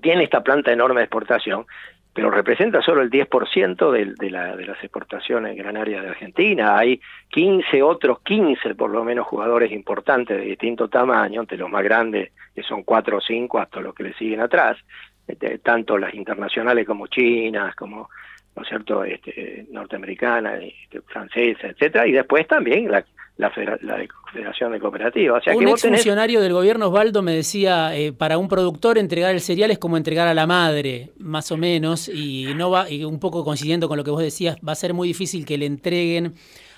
tiene 0.00 0.24
esta 0.24 0.42
planta 0.42 0.72
enorme 0.72 1.00
de 1.00 1.04
exportación, 1.04 1.66
pero 2.14 2.30
representa 2.30 2.80
solo 2.80 3.02
el 3.02 3.10
10% 3.10 3.90
de, 3.92 4.14
de, 4.18 4.30
la, 4.30 4.56
de 4.56 4.64
las 4.64 4.82
exportaciones 4.82 5.54
granarias 5.54 6.02
de 6.02 6.08
Argentina. 6.08 6.78
Hay 6.78 6.98
15 7.28 7.82
otros, 7.82 8.20
15 8.22 8.74
por 8.74 8.90
lo 8.90 9.04
menos 9.04 9.26
jugadores 9.26 9.70
importantes 9.70 10.38
de 10.38 10.44
distinto 10.44 10.88
tamaño, 10.88 11.42
entre 11.42 11.58
los 11.58 11.68
más 11.68 11.84
grandes, 11.84 12.32
que 12.54 12.62
son 12.62 12.82
4 12.82 13.18
o 13.18 13.20
5, 13.20 13.58
hasta 13.58 13.80
los 13.80 13.94
que 13.94 14.04
le 14.04 14.14
siguen 14.14 14.40
atrás, 14.40 14.78
este, 15.26 15.58
tanto 15.58 15.98
las 15.98 16.14
internacionales 16.14 16.86
como 16.86 17.06
chinas, 17.06 17.74
como 17.74 18.08
¿no 18.56 18.62
es 18.62 18.68
cierto?, 18.68 19.04
este, 19.04 19.66
norteamericana, 19.70 20.56
este, 20.56 21.02
francesa, 21.02 21.68
etcétera, 21.68 22.06
y 22.06 22.12
después 22.12 22.46
también 22.46 22.90
la, 22.90 23.04
la, 23.36 23.50
Federación 23.50 24.72
de 24.72 24.80
Cooperativas. 24.80 25.42
un 25.54 25.78
funcionario 25.78 26.40
del 26.40 26.52
gobierno 26.54 26.86
Osvaldo 26.88 27.22
me 27.22 27.32
decía, 27.32 27.94
eh, 27.94 28.12
para 28.12 28.38
un 28.38 28.48
productor 28.48 28.96
entregar 28.96 29.34
el 29.34 29.40
cereal 29.40 29.70
es 29.70 29.78
como 29.78 29.96
entregar 29.96 30.26
a 30.26 30.34
la 30.34 30.46
madre, 30.46 31.10
más 31.18 31.52
o 31.52 31.58
menos, 31.58 32.08
y 32.08 32.54
no 32.56 32.70
va, 32.70 32.90
y 32.90 33.04
un 33.04 33.20
poco 33.20 33.44
coincidiendo 33.44 33.88
con 33.88 33.98
lo 33.98 34.04
que 34.04 34.10
vos 34.10 34.22
decías, 34.22 34.56
va 34.66 34.72
a 34.72 34.76
ser 34.76 34.94
muy 34.94 35.08
difícil 35.08 35.44
que 35.44 35.58
le 35.58 35.66
entreguen 35.66 36.34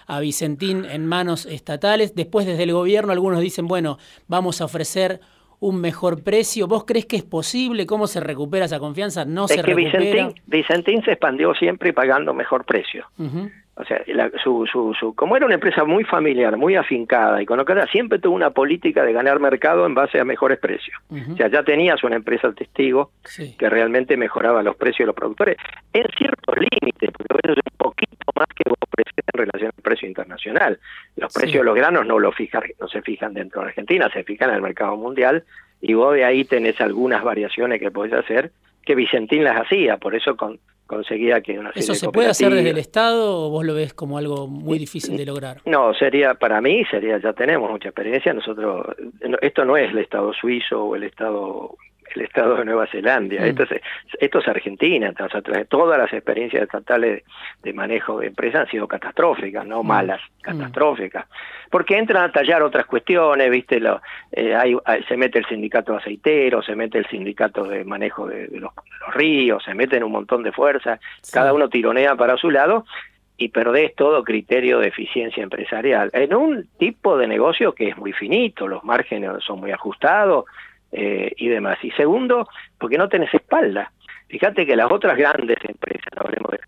a 0.07 0.21
Vicentín 0.21 0.85
en 0.85 1.07
manos 1.07 1.47
estatales. 1.47 2.14
Después 2.14 2.47
desde 2.47 2.64
el 2.64 2.73
gobierno 2.73 3.12
algunos 3.12 3.40
dicen, 3.40 3.69
bueno, 3.69 3.99
vamos 4.26 4.61
a 4.61 4.64
ofrecer 4.64 5.21
un 5.61 5.81
mejor 5.81 6.23
precio. 6.23 6.67
¿Vos 6.67 6.85
crees 6.85 7.07
que 7.07 7.17
es 7.17 7.25
posible? 7.25 7.87
¿Cómo 7.87 8.07
se 8.07 8.21
recupera 8.21 8.67
esa 8.67 8.79
confianza? 8.79 9.25
¿No 9.25 9.47
es 9.47 9.53
se 9.53 9.62
que 9.62 9.75
Vicentín, 9.75 10.35
Vicentín, 10.47 11.03
se 11.05 11.12
expandió 11.12 11.55
siempre 11.55 11.93
pagando 11.93 12.33
mejor 12.35 12.65
precio. 12.65 13.07
O 13.80 13.85
sea, 13.85 14.02
su, 14.42 14.66
su, 14.66 14.92
su, 14.99 15.14
como 15.14 15.37
era 15.37 15.47
una 15.47 15.54
empresa 15.54 15.85
muy 15.85 16.02
familiar, 16.02 16.56
muy 16.56 16.75
afincada 16.75 17.40
y 17.40 17.47
con 17.47 17.64
que 17.64 17.87
siempre 17.92 18.18
tuvo 18.18 18.35
una 18.35 18.50
política 18.50 19.04
de 19.04 19.12
ganar 19.12 19.38
mercado 19.38 19.87
en 19.87 19.94
base 19.94 20.18
a 20.18 20.25
mejores 20.25 20.58
precios. 20.58 20.97
O 21.11 21.37
sea, 21.37 21.47
ya 21.47 21.62
tenías 21.62 22.02
una 22.02 22.16
empresa 22.16 22.52
testigo 22.52 23.12
que 23.56 23.68
realmente 23.68 24.16
mejoraba 24.16 24.64
los 24.64 24.75
precios 24.75 25.00
de 25.00 25.06
los 25.06 25.14
productores 25.14 25.56
en 25.92 26.04
ciertos 26.16 26.56
límites, 26.56 27.11
porque 27.16 27.35
a 27.35 27.37
veces 27.37 27.62
es 27.64 27.73
un 27.73 27.78
poquito 27.78 28.32
más 28.35 28.49
que 28.49 28.68
vos 28.68 28.78
en 29.32 29.38
relación 29.38 29.73
al 29.76 29.82
precio 29.82 30.08
internacional. 30.08 30.80
Los 31.16 31.32
precios 31.32 31.61
de 31.61 31.64
los 31.64 31.76
granos 31.76 32.04
no 32.04 32.18
lo 32.18 32.32
fijan, 32.32 32.62
no 32.80 32.88
se 32.88 33.02
fijan 33.02 33.35
dentro 33.35 33.61
de 33.61 33.68
Argentina, 33.68 34.11
se 34.12 34.25
fijan 34.25 34.50
en 34.50 34.56
el 34.56 34.62
mercado 34.62 34.97
mundial 34.97 35.44
y 35.80 35.94
vos 35.94 36.14
de 36.14 36.25
ahí 36.25 36.44
tenés 36.44 36.80
algunas 36.80 37.23
variaciones 37.23 37.80
que 37.80 37.92
podés 37.92 38.12
hacer 38.12 38.50
que 38.85 38.94
Vicentín 38.94 39.44
las 39.44 39.61
hacía, 39.61 39.99
por 39.99 40.14
eso 40.14 40.37
con, 40.37 40.58
conseguía 40.88 41.40
que 41.42 41.57
una 41.59 41.71
¿Eso 41.71 41.95
se 41.95 42.09
puede 42.09 42.28
hacer 42.28 42.52
desde 42.52 42.71
el 42.71 42.78
Estado 42.78 43.47
o 43.47 43.50
vos 43.50 43.64
lo 43.64 43.75
ves 43.75 43.95
como 43.95 44.18
algo 44.18 44.49
muy 44.49 44.78
difícil 44.78 45.16
de 45.16 45.26
lograr? 45.26 45.59
No, 45.66 45.95
sería, 45.95 46.35
para 46.35 46.61
mí, 46.61 46.85
sería, 46.90 47.18
ya 47.18 47.33
tenemos 47.35 47.71
mucha 47.71 47.90
experiencia, 47.90 48.33
nosotros, 48.33 48.87
esto 49.40 49.64
no 49.64 49.76
es 49.76 49.90
el 49.90 49.99
Estado 49.99 50.33
suizo 50.33 50.83
o 50.83 50.97
el 50.97 51.04
Estado 51.04 51.76
el 52.15 52.23
Estado 52.23 52.57
de 52.57 52.65
Nueva 52.65 52.87
Zelanda. 52.87 53.37
Mm. 53.41 53.45
Esto, 53.45 53.62
es, 53.65 53.83
esto 54.21 54.38
es 54.38 54.49
Argentina. 54.49 55.12
todas 55.69 55.99
las 55.99 56.12
experiencias 56.12 56.62
estatales 56.62 57.25
de 57.62 57.73
manejo 57.73 58.21
de 58.21 58.29
empresas 58.29 58.62
han 58.62 58.71
sido 58.71 58.88
catastróficas, 58.88 59.67
no 59.67 59.83
mm. 59.83 59.87
malas, 59.87 60.21
mm. 60.21 60.43
catastróficas. 60.43 61.27
Porque 61.71 61.99
entran 61.99 62.25
a 62.25 62.33
tallar 62.33 62.62
otras 62.62 62.87
cuestiones, 62.87 63.50
¿viste? 63.50 63.81
Lo, 63.81 64.00
eh, 64.33 64.55
hay, 64.55 64.77
se 65.07 65.17
mete 65.17 65.38
el 65.38 65.47
sindicato 65.47 65.97
aceitero, 65.97 66.62
se 66.62 66.75
mete 66.75 66.99
el 66.99 67.07
sindicato 67.07 67.65
de 67.65 67.85
manejo 67.85 68.27
de, 68.27 68.49
los, 68.53 68.73
ríos, 69.15 69.62
se 69.65 69.75
meten 69.75 70.05
un 70.05 70.12
montón 70.12 70.43
de 70.43 70.53
fuerzas, 70.53 71.00
cada 71.33 71.53
uno 71.53 71.69
tironea 71.69 72.15
para 72.17 72.37
su 72.37 72.50
lado 72.50 72.85
y 73.37 73.49
perdés 73.49 73.95
todo 73.95 74.25
criterio 74.25 74.81
de 74.81 74.88
eficiencia 74.88 75.43
empresarial. 75.43 76.11
En 76.12 76.35
un 76.35 76.69
tipo 76.79 77.17
de 77.17 77.29
negocio 77.29 77.73
que 77.73 77.91
es 77.91 77.97
muy 77.97 78.12
finito, 78.12 78.67
los 78.67 78.83
márgenes 78.83 79.31
son 79.47 79.61
muy 79.61 79.71
ajustados, 79.71 80.45
eh, 80.92 81.33
y 81.37 81.49
demás. 81.49 81.78
Y 81.83 81.90
segundo, 81.92 82.49
porque 82.78 82.99
no 82.99 83.09
tenés 83.09 83.33
espalda. 83.35 83.92
Fíjate 84.28 84.66
que 84.66 84.76
las 84.76 84.90
otras 84.90 85.16
grandes 85.16 85.59
empresas, 85.64 86.12
no 86.16 86.23
hablemos 86.23 86.50
de 86.50 86.59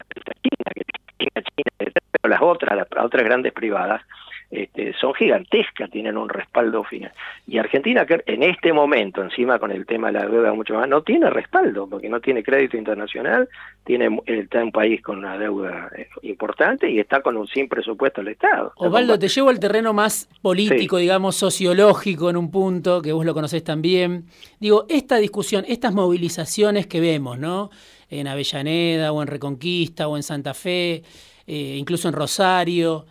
China, 0.43 0.73
que 0.75 0.83
China, 1.19 1.43
China, 1.57 1.93
pero 2.11 2.31
las 2.31 2.43
otras, 2.43 2.77
las 2.77 3.05
otras 3.05 3.25
grandes 3.25 3.53
privadas, 3.53 4.03
este, 4.51 4.93
son 4.95 5.15
gigantescas, 5.15 5.89
tienen 5.91 6.17
un 6.17 6.29
respaldo 6.29 6.83
final. 6.83 7.13
Y 7.47 7.59
Argentina, 7.59 8.05
que 8.05 8.21
en 8.27 8.43
este 8.43 8.73
momento, 8.73 9.23
encima 9.23 9.61
con 9.61 9.71
el 9.71 9.87
tema 9.87 10.09
de 10.09 10.15
la 10.15 10.27
deuda 10.27 10.53
mucho 10.53 10.75
más, 10.75 10.89
no 10.89 11.03
tiene 11.03 11.31
respaldo, 11.31 11.87
porque 11.89 12.09
no 12.09 12.21
tiene 12.21 12.43
crédito 12.43 12.77
internacional, 12.77 13.49
tiene 13.85 14.19
está 14.27 14.65
un 14.65 14.73
país 14.73 15.01
con 15.03 15.19
una 15.19 15.39
deuda 15.39 15.91
eh, 15.97 16.09
importante 16.23 16.91
y 16.91 16.99
está 16.99 17.23
con 17.23 17.37
un 17.37 17.47
sin 17.47 17.69
presupuesto 17.69 18.23
del 18.23 18.33
Estado. 18.33 18.73
Osvaldo, 18.75 19.19
te 19.21 19.29
llevo 19.29 19.51
al 19.51 19.61
terreno 19.61 19.93
más 19.93 20.29
político, 20.43 20.97
digamos, 20.97 21.37
sociológico 21.37 22.29
en 22.29 22.37
un 22.37 22.51
punto, 22.51 23.03
que 23.03 23.13
vos 23.13 23.25
lo 23.25 23.35
conocés 23.35 23.63
también. 23.63 24.25
Digo, 24.59 24.85
esta 24.89 25.19
discusión, 25.19 25.65
estas 25.69 25.95
movilizaciones 25.95 26.89
que 26.89 27.01
vemos, 27.01 27.39
¿no? 27.39 27.71
En 28.09 28.27
Avellaneda 28.27 29.13
o 29.13 29.23
en 29.23 29.29
Reconquista 29.29 30.09
o 30.09 30.17
en 30.17 30.25
Santa 30.25 30.55
Fe, 30.55 31.05
eh, 31.47 31.77
incluso 31.79 32.09
en 32.09 32.15
Rosario, 32.15 33.07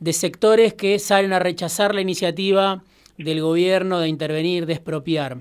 de 0.00 0.12
sectores 0.12 0.74
que 0.74 0.98
salen 0.98 1.32
a 1.32 1.38
rechazar 1.38 1.94
la 1.94 2.00
iniciativa 2.00 2.82
del 3.16 3.40
gobierno 3.40 4.00
de 4.00 4.08
intervenir, 4.08 4.66
de 4.66 4.74
expropiar. 4.74 5.38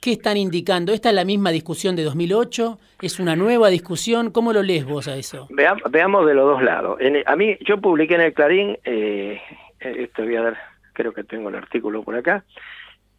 ¿Qué 0.00 0.12
están 0.12 0.36
indicando? 0.36 0.92
¿Esta 0.92 1.08
es 1.08 1.14
la 1.14 1.24
misma 1.24 1.50
discusión 1.50 1.96
de 1.96 2.04
2008? 2.04 2.78
¿Es 3.02 3.18
una 3.18 3.34
nueva 3.34 3.68
discusión? 3.68 4.30
¿Cómo 4.30 4.52
lo 4.52 4.62
lees 4.62 4.84
vos 4.84 5.08
a 5.08 5.16
eso? 5.16 5.48
veamos 5.50 6.26
de 6.26 6.34
los 6.34 6.46
dos 6.46 6.62
lados. 6.62 6.98
a 7.26 7.36
mí, 7.36 7.56
yo 7.66 7.80
publiqué 7.80 8.14
en 8.14 8.20
el 8.20 8.34
Clarín, 8.34 8.78
eh, 8.84 9.40
esto 9.80 10.22
voy 10.22 10.36
a 10.36 10.42
dar, 10.42 10.56
creo 10.92 11.12
que 11.12 11.24
tengo 11.24 11.48
el 11.48 11.56
artículo 11.56 12.02
por 12.02 12.14
acá, 12.14 12.44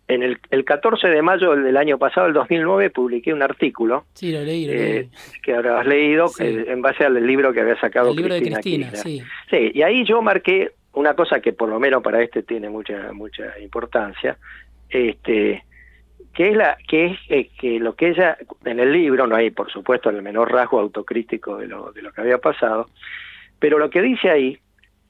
en 0.07 0.23
el, 0.23 0.39
el 0.51 0.63
14 0.63 1.07
de 1.09 1.21
mayo 1.21 1.55
del 1.55 1.75
año 1.75 1.97
pasado, 1.97 2.27
el 2.27 2.33
2009, 2.33 2.89
publiqué 2.91 3.33
un 3.33 3.41
artículo. 3.41 4.05
Sí, 4.13 4.31
lo 4.31 4.41
leí, 4.41 4.65
eh, 4.69 5.09
que 5.43 5.53
ahora 5.53 5.81
has 5.81 5.85
leído 5.85 6.27
eh, 6.39 6.65
en 6.67 6.81
base 6.81 7.03
al 7.03 7.25
libro 7.25 7.51
que 7.51 7.61
había 7.61 7.79
sacado 7.79 8.11
el 8.11 8.15
libro 8.15 8.33
de 8.33 8.41
Cristina. 8.41 8.95
Sí. 8.95 9.21
sí, 9.49 9.71
y 9.73 9.81
ahí 9.81 10.05
yo 10.05 10.21
marqué 10.21 10.71
una 10.93 11.13
cosa 11.13 11.41
que 11.41 11.53
por 11.53 11.69
lo 11.69 11.79
menos 11.79 12.01
para 12.01 12.21
este 12.23 12.41
tiene 12.41 12.69
mucha 12.69 13.11
mucha 13.13 13.59
importancia, 13.59 14.37
este 14.89 15.63
que 16.33 16.49
es 16.49 16.55
la 16.55 16.77
que 16.87 17.05
es 17.07 17.19
eh, 17.29 17.49
que 17.59 17.79
lo 17.79 17.95
que 17.95 18.09
ella 18.09 18.37
en 18.65 18.79
el 18.79 18.91
libro 18.91 19.27
no 19.27 19.35
hay 19.35 19.51
por 19.51 19.71
supuesto 19.71 20.09
el 20.09 20.21
menor 20.21 20.51
rasgo 20.51 20.79
autocrítico 20.79 21.57
de 21.57 21.67
lo 21.67 21.91
de 21.91 22.01
lo 22.01 22.11
que 22.13 22.21
había 22.21 22.37
pasado, 22.37 22.89
pero 23.59 23.77
lo 23.77 23.89
que 23.89 24.01
dice 24.01 24.29
ahí 24.29 24.57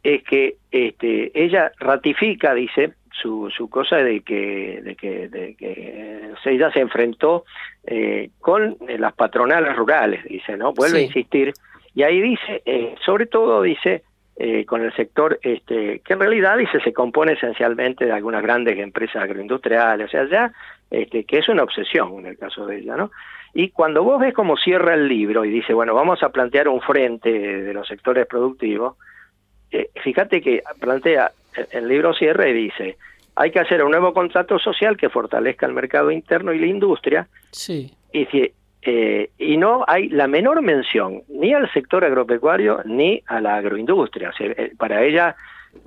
es 0.04 0.24
que 0.24 0.58
este 0.72 1.32
ella 1.34 1.72
ratifica 1.80 2.54
dice 2.54 2.94
su, 3.12 3.50
su 3.56 3.70
cosa 3.70 3.98
de 3.98 4.22
que, 4.22 4.82
de 4.84 4.96
que, 4.96 5.28
de 5.28 5.56
que 5.56 6.34
ella 6.50 6.72
se 6.72 6.80
enfrentó 6.80 7.46
eh, 7.86 8.30
con 8.40 8.78
las 8.98 9.14
patronales 9.14 9.76
rurales, 9.76 10.24
dice, 10.26 10.58
¿no? 10.58 10.74
Vuelve 10.74 11.00
a 11.00 11.02
insistir. 11.02 11.54
Y 11.94 12.04
ahí 12.04 12.22
dice, 12.22 12.62
eh, 12.66 12.96
sobre 13.06 13.26
todo 13.26 13.62
dice, 13.62 14.04
eh, 14.36 14.66
con 14.66 14.84
el 14.84 14.94
sector 14.96 15.40
este, 15.42 16.00
que 16.06 16.14
en 16.14 16.20
realidad 16.20 16.58
dice 16.58 16.80
se 16.82 16.94
compone 16.94 17.34
esencialmente 17.34 18.06
de 18.06 18.12
algunas 18.12 18.44
grandes 18.44 18.78
empresas 18.78 19.24
agroindustriales, 19.24 20.08
o 20.08 20.10
sea, 20.10 20.30
ya 20.30 20.52
este, 20.92 21.24
que 21.24 21.40
es 21.40 21.50
una 21.50 21.64
obsesión 21.64 22.20
en 22.20 22.28
el 22.28 22.38
caso 22.38 22.66
de 22.68 22.78
ella, 22.78 22.96
¿no? 22.96 23.12
Y 23.54 23.70
cuando 23.70 24.04
vos 24.04 24.20
ves 24.20 24.36
cómo 24.36 24.56
cierra 24.58 24.94
el 24.94 25.08
libro 25.08 25.44
y 25.44 25.50
dice, 25.50 25.74
bueno, 25.74 25.96
vamos 25.96 26.22
a 26.22 26.30
plantear 26.30 26.68
un 26.68 26.82
frente 26.82 27.32
de 27.32 27.74
los 27.74 27.88
sectores 27.88 28.28
productivos, 28.28 28.96
fíjate 30.04 30.42
que 30.42 30.62
plantea 30.80 31.32
el 31.72 31.88
libro 31.88 32.14
cierra 32.14 32.48
y 32.48 32.54
dice, 32.54 32.98
hay 33.36 33.52
que 33.52 33.60
hacer 33.60 33.84
un 33.84 33.92
nuevo 33.92 34.14
contrato 34.14 34.58
social 34.58 34.98
que 34.98 35.10
fortalezca 35.10 35.66
el 35.66 35.74
mercado 35.74 36.12
interno 36.12 36.54
y 36.54 36.60
la 36.60 36.66
industria. 36.66 37.28
Sí. 37.52 37.94
Y, 38.12 38.28
eh, 38.82 39.30
y 39.38 39.58
no 39.58 39.86
hay 39.88 40.10
la 40.10 40.28
menor 40.28 40.62
mención 40.62 41.22
ni 41.30 41.54
al 41.54 41.72
sector 41.72 42.04
agropecuario 42.04 42.82
ni 42.86 43.22
a 43.28 43.40
la 43.40 43.58
agroindustria. 43.58 44.34
Eh, 44.40 44.72
para 44.78 45.04
ella 45.04 45.36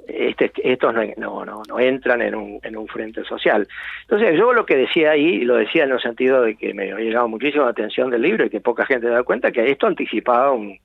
este, 0.06 0.52
estos 0.62 0.94
no, 0.94 1.44
no, 1.44 1.62
no, 1.68 1.80
entran 1.80 2.22
en 2.22 2.34
un, 2.34 2.60
en 2.62 2.76
un 2.76 2.86
frente 2.86 3.24
social. 3.24 3.66
Entonces 4.02 4.38
yo 4.38 4.52
lo 4.52 4.64
que 4.64 4.76
decía 4.76 5.12
ahí, 5.12 5.40
lo 5.40 5.56
decía 5.56 5.84
en 5.84 5.92
el 5.92 6.00
sentido 6.00 6.42
de 6.42 6.54
que 6.56 6.72
me 6.74 6.92
ha 6.92 6.98
llegado 6.98 7.28
muchísima 7.28 7.68
atención 7.68 8.10
del 8.10 8.22
libro 8.22 8.44
y 8.44 8.50
que 8.50 8.60
poca 8.60 8.86
gente 8.86 9.08
da 9.08 9.24
cuenta 9.24 9.50
que 9.50 9.70
esto 9.70 9.86
anticipaba 9.86 10.52
un, 10.52 10.78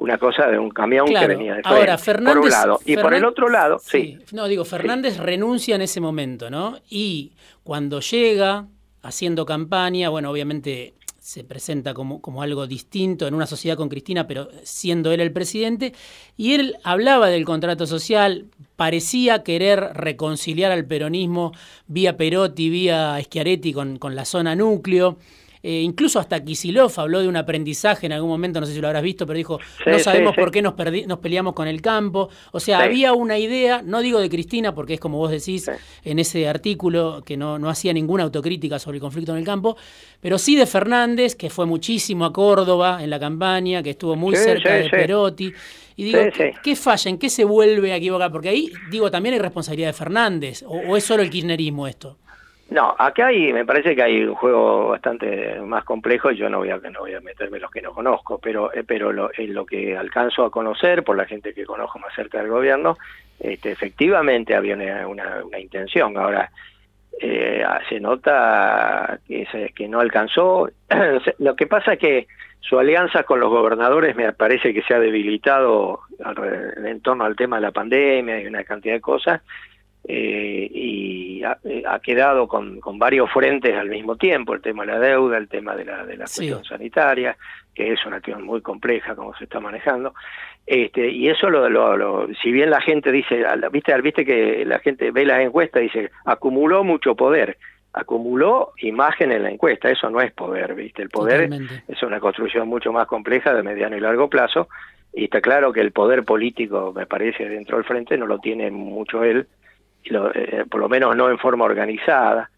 una 0.00 0.16
cosa 0.16 0.46
de 0.46 0.58
un 0.58 0.70
camión 0.70 1.06
que 1.06 1.26
venía 1.26 1.54
de 1.56 1.62
Ahora, 1.64 1.98
Fernández, 1.98 2.34
por 2.34 2.44
un 2.44 2.50
lado. 2.50 2.80
Y 2.86 2.96
por 2.96 3.12
el 3.12 3.24
otro 3.24 3.48
lado, 3.50 3.78
sí. 3.78 4.18
No, 4.32 4.48
digo, 4.48 4.64
Fernández 4.64 5.18
renuncia 5.18 5.76
en 5.76 5.82
ese 5.82 6.00
momento, 6.00 6.48
¿no? 6.48 6.78
Y 6.88 7.32
cuando 7.62 8.00
llega 8.00 8.66
haciendo 9.02 9.44
campaña, 9.44 10.08
bueno, 10.08 10.30
obviamente 10.30 10.94
se 11.18 11.44
presenta 11.44 11.92
como, 11.92 12.22
como 12.22 12.42
algo 12.42 12.66
distinto 12.66 13.26
en 13.26 13.34
una 13.34 13.46
sociedad 13.46 13.76
con 13.76 13.90
Cristina, 13.90 14.26
pero 14.26 14.48
siendo 14.62 15.12
él 15.12 15.20
el 15.20 15.32
presidente, 15.32 15.92
y 16.34 16.54
él 16.54 16.76
hablaba 16.82 17.28
del 17.28 17.44
contrato 17.44 17.86
social, 17.86 18.46
parecía 18.76 19.42
querer 19.42 19.80
reconciliar 19.92 20.72
al 20.72 20.86
peronismo 20.86 21.52
vía 21.86 22.16
Perotti, 22.16 22.70
vía 22.70 23.20
Schiaretti 23.22 23.74
con, 23.74 23.98
con 23.98 24.16
la 24.16 24.24
zona 24.24 24.56
núcleo. 24.56 25.18
Eh, 25.62 25.82
incluso 25.82 26.18
hasta 26.18 26.42
Kisilov 26.42 26.92
habló 26.96 27.20
de 27.20 27.28
un 27.28 27.36
aprendizaje 27.36 28.06
en 28.06 28.12
algún 28.12 28.30
momento, 28.30 28.60
no 28.60 28.66
sé 28.66 28.72
si 28.72 28.80
lo 28.80 28.86
habrás 28.86 29.02
visto, 29.02 29.26
pero 29.26 29.36
dijo, 29.36 29.60
no 29.86 29.98
sabemos 29.98 30.34
por 30.34 30.50
qué 30.50 30.62
nos, 30.62 30.74
nos 31.06 31.18
peleamos 31.18 31.54
con 31.54 31.68
el 31.68 31.82
campo. 31.82 32.30
O 32.52 32.60
sea, 32.60 32.80
había 32.80 33.12
una 33.12 33.38
idea, 33.38 33.82
no 33.84 34.00
digo 34.00 34.20
de 34.20 34.30
Cristina, 34.30 34.74
porque 34.74 34.94
es 34.94 35.00
como 35.00 35.18
vos 35.18 35.30
decís 35.30 35.70
en 36.04 36.18
ese 36.18 36.48
artículo 36.48 37.22
que 37.24 37.36
no, 37.36 37.58
no 37.58 37.68
hacía 37.68 37.92
ninguna 37.92 38.24
autocrítica 38.24 38.78
sobre 38.78 38.96
el 38.96 39.00
conflicto 39.02 39.32
en 39.32 39.38
el 39.38 39.44
campo, 39.44 39.76
pero 40.20 40.38
sí 40.38 40.56
de 40.56 40.66
Fernández, 40.66 41.34
que 41.34 41.50
fue 41.50 41.66
muchísimo 41.66 42.24
a 42.24 42.32
Córdoba 42.32 43.02
en 43.02 43.10
la 43.10 43.20
campaña, 43.20 43.82
que 43.82 43.90
estuvo 43.90 44.16
muy 44.16 44.36
cerca 44.36 44.74
de 44.74 44.88
Perotti. 44.88 45.52
Y 45.96 46.04
digo, 46.04 46.20
¿qué, 46.62 46.76
falla? 46.76 47.10
¿En 47.10 47.18
qué 47.18 47.28
se 47.28 47.44
vuelve 47.44 47.92
a 47.92 47.96
equivocar? 47.96 48.32
Porque 48.32 48.48
ahí, 48.48 48.72
digo, 48.90 49.10
también 49.10 49.34
hay 49.34 49.40
responsabilidad 49.40 49.90
de 49.90 49.92
Fernández, 49.92 50.64
o 50.66 50.96
es 50.96 51.04
solo 51.04 51.22
el 51.22 51.28
kirchnerismo 51.28 51.86
esto. 51.86 52.16
No, 52.70 52.94
acá 52.96 53.26
hay, 53.26 53.52
me 53.52 53.64
parece 53.64 53.96
que 53.96 54.02
hay 54.02 54.22
un 54.22 54.36
juego 54.36 54.90
bastante 54.90 55.60
más 55.60 55.82
complejo 55.82 56.30
y 56.30 56.36
yo 56.36 56.48
no 56.48 56.58
voy 56.58 56.70
a, 56.70 56.76
no 56.76 57.00
voy 57.00 57.14
a 57.14 57.20
meterme 57.20 57.58
los 57.58 57.70
que 57.70 57.82
no 57.82 57.92
conozco, 57.92 58.38
pero, 58.38 58.72
eh, 58.72 58.84
pero 58.86 59.12
lo, 59.12 59.28
en 59.36 59.54
lo 59.54 59.66
que 59.66 59.96
alcanzo 59.96 60.44
a 60.44 60.52
conocer 60.52 61.02
por 61.02 61.16
la 61.16 61.24
gente 61.24 61.52
que 61.52 61.66
conozco 61.66 61.98
más 61.98 62.14
cerca 62.14 62.38
del 62.38 62.48
gobierno, 62.48 62.96
este, 63.40 63.72
efectivamente 63.72 64.54
había 64.54 64.76
una, 65.08 65.44
una, 65.44 65.58
intención. 65.58 66.16
Ahora, 66.16 66.52
eh, 67.20 67.64
se 67.88 67.98
nota 67.98 69.18
que, 69.26 69.46
se, 69.50 69.70
que 69.70 69.88
no 69.88 69.98
alcanzó. 69.98 70.70
lo 71.38 71.56
que 71.56 71.66
pasa 71.66 71.94
es 71.94 71.98
que 71.98 72.26
su 72.60 72.78
alianza 72.78 73.24
con 73.24 73.40
los 73.40 73.50
gobernadores 73.50 74.14
me 74.14 74.32
parece 74.32 74.72
que 74.72 74.82
se 74.82 74.94
ha 74.94 75.00
debilitado 75.00 76.02
en 76.84 77.00
torno 77.00 77.24
al 77.24 77.34
tema 77.34 77.56
de 77.56 77.62
la 77.62 77.72
pandemia 77.72 78.40
y 78.40 78.46
una 78.46 78.62
cantidad 78.62 78.94
de 78.94 79.00
cosas 79.00 79.42
eh, 80.08 80.68
y 80.72 81.42
eh, 81.64 81.82
ha, 81.86 81.98
quedado 82.00 82.48
con, 82.48 82.80
con, 82.80 82.98
varios 82.98 83.30
frentes 83.30 83.76
al 83.76 83.88
mismo 83.88 84.16
tiempo, 84.16 84.54
el 84.54 84.62
tema 84.62 84.84
de 84.84 84.92
la 84.92 84.98
deuda, 84.98 85.36
el 85.36 85.48
tema 85.48 85.76
de 85.76 85.84
la, 85.84 86.04
de 86.04 86.16
la 86.16 86.24
cuestión 86.24 86.64
sanitaria, 86.64 87.36
que 87.74 87.92
es 87.92 88.04
una 88.06 88.16
cuestión 88.16 88.44
muy 88.44 88.62
compleja 88.62 89.14
como 89.14 89.34
se 89.36 89.44
está 89.44 89.60
manejando, 89.60 90.14
este, 90.66 91.08
y 91.10 91.28
eso 91.28 91.50
lo, 91.50 91.68
lo, 91.68 92.28
si 92.42 92.50
bien 92.50 92.70
la 92.70 92.80
gente 92.80 93.12
dice, 93.12 93.44
viste, 93.72 94.00
viste 94.00 94.24
que 94.24 94.64
la 94.64 94.78
gente 94.78 95.10
ve 95.10 95.24
las 95.24 95.40
encuestas 95.40 95.82
y 95.82 95.84
dice, 95.86 96.10
acumuló 96.24 96.82
mucho 96.82 97.14
poder, 97.14 97.58
acumuló 97.92 98.72
imagen 98.78 99.32
en 99.32 99.42
la 99.42 99.50
encuesta, 99.50 99.90
eso 99.90 100.08
no 100.10 100.20
es 100.20 100.32
poder, 100.32 100.74
viste, 100.74 101.02
el 101.02 101.10
poder 101.10 101.50
es 101.88 102.02
una 102.02 102.20
construcción 102.20 102.68
mucho 102.68 102.92
más 102.92 103.06
compleja 103.06 103.52
de 103.52 103.62
mediano 103.62 103.96
y 103.96 104.00
largo 104.00 104.28
plazo, 104.28 104.68
y 105.12 105.24
está 105.24 105.40
claro 105.40 105.72
que 105.72 105.80
el 105.80 105.92
poder 105.92 106.24
político, 106.24 106.92
me 106.94 107.06
parece, 107.06 107.48
dentro 107.48 107.76
del 107.76 107.84
frente 107.84 108.16
no 108.16 108.26
lo 108.26 108.38
tiene 108.38 108.70
mucho 108.70 109.24
él, 109.24 109.48
eh, 110.04 110.64
por 110.70 110.80
lo 110.80 110.88
menos 110.88 111.16
no 111.16 111.30
en 111.30 111.38
forma 111.38 111.64
organizada, 111.64 112.50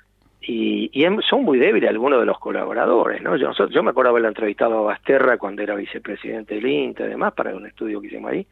y, 0.45 0.91
son 1.29 1.45
muy 1.45 1.59
débiles 1.59 1.91
algunos 1.91 2.21
de 2.21 2.27
los 2.27 2.39
colaboradores, 2.39 3.23
¿no? 3.23 3.37
Yo, 3.37 3.53
yo 3.69 3.83
me 3.83 3.91
acuerdo 3.91 4.11
haberlo 4.11 4.29
entrevistado 4.29 4.79
a 4.79 4.83
Basterra 4.83 5.39
cuando 5.39 5.63
era 5.63 5.75
vicepresidente 5.75 6.57
del 6.57 6.67
INTE, 6.67 7.05
además, 7.05 7.33
para 7.35 7.55
un 7.55 7.67
estudio 7.67 8.01
que 8.01 8.09
hicimos 8.09 8.33
ahí, 8.33 8.47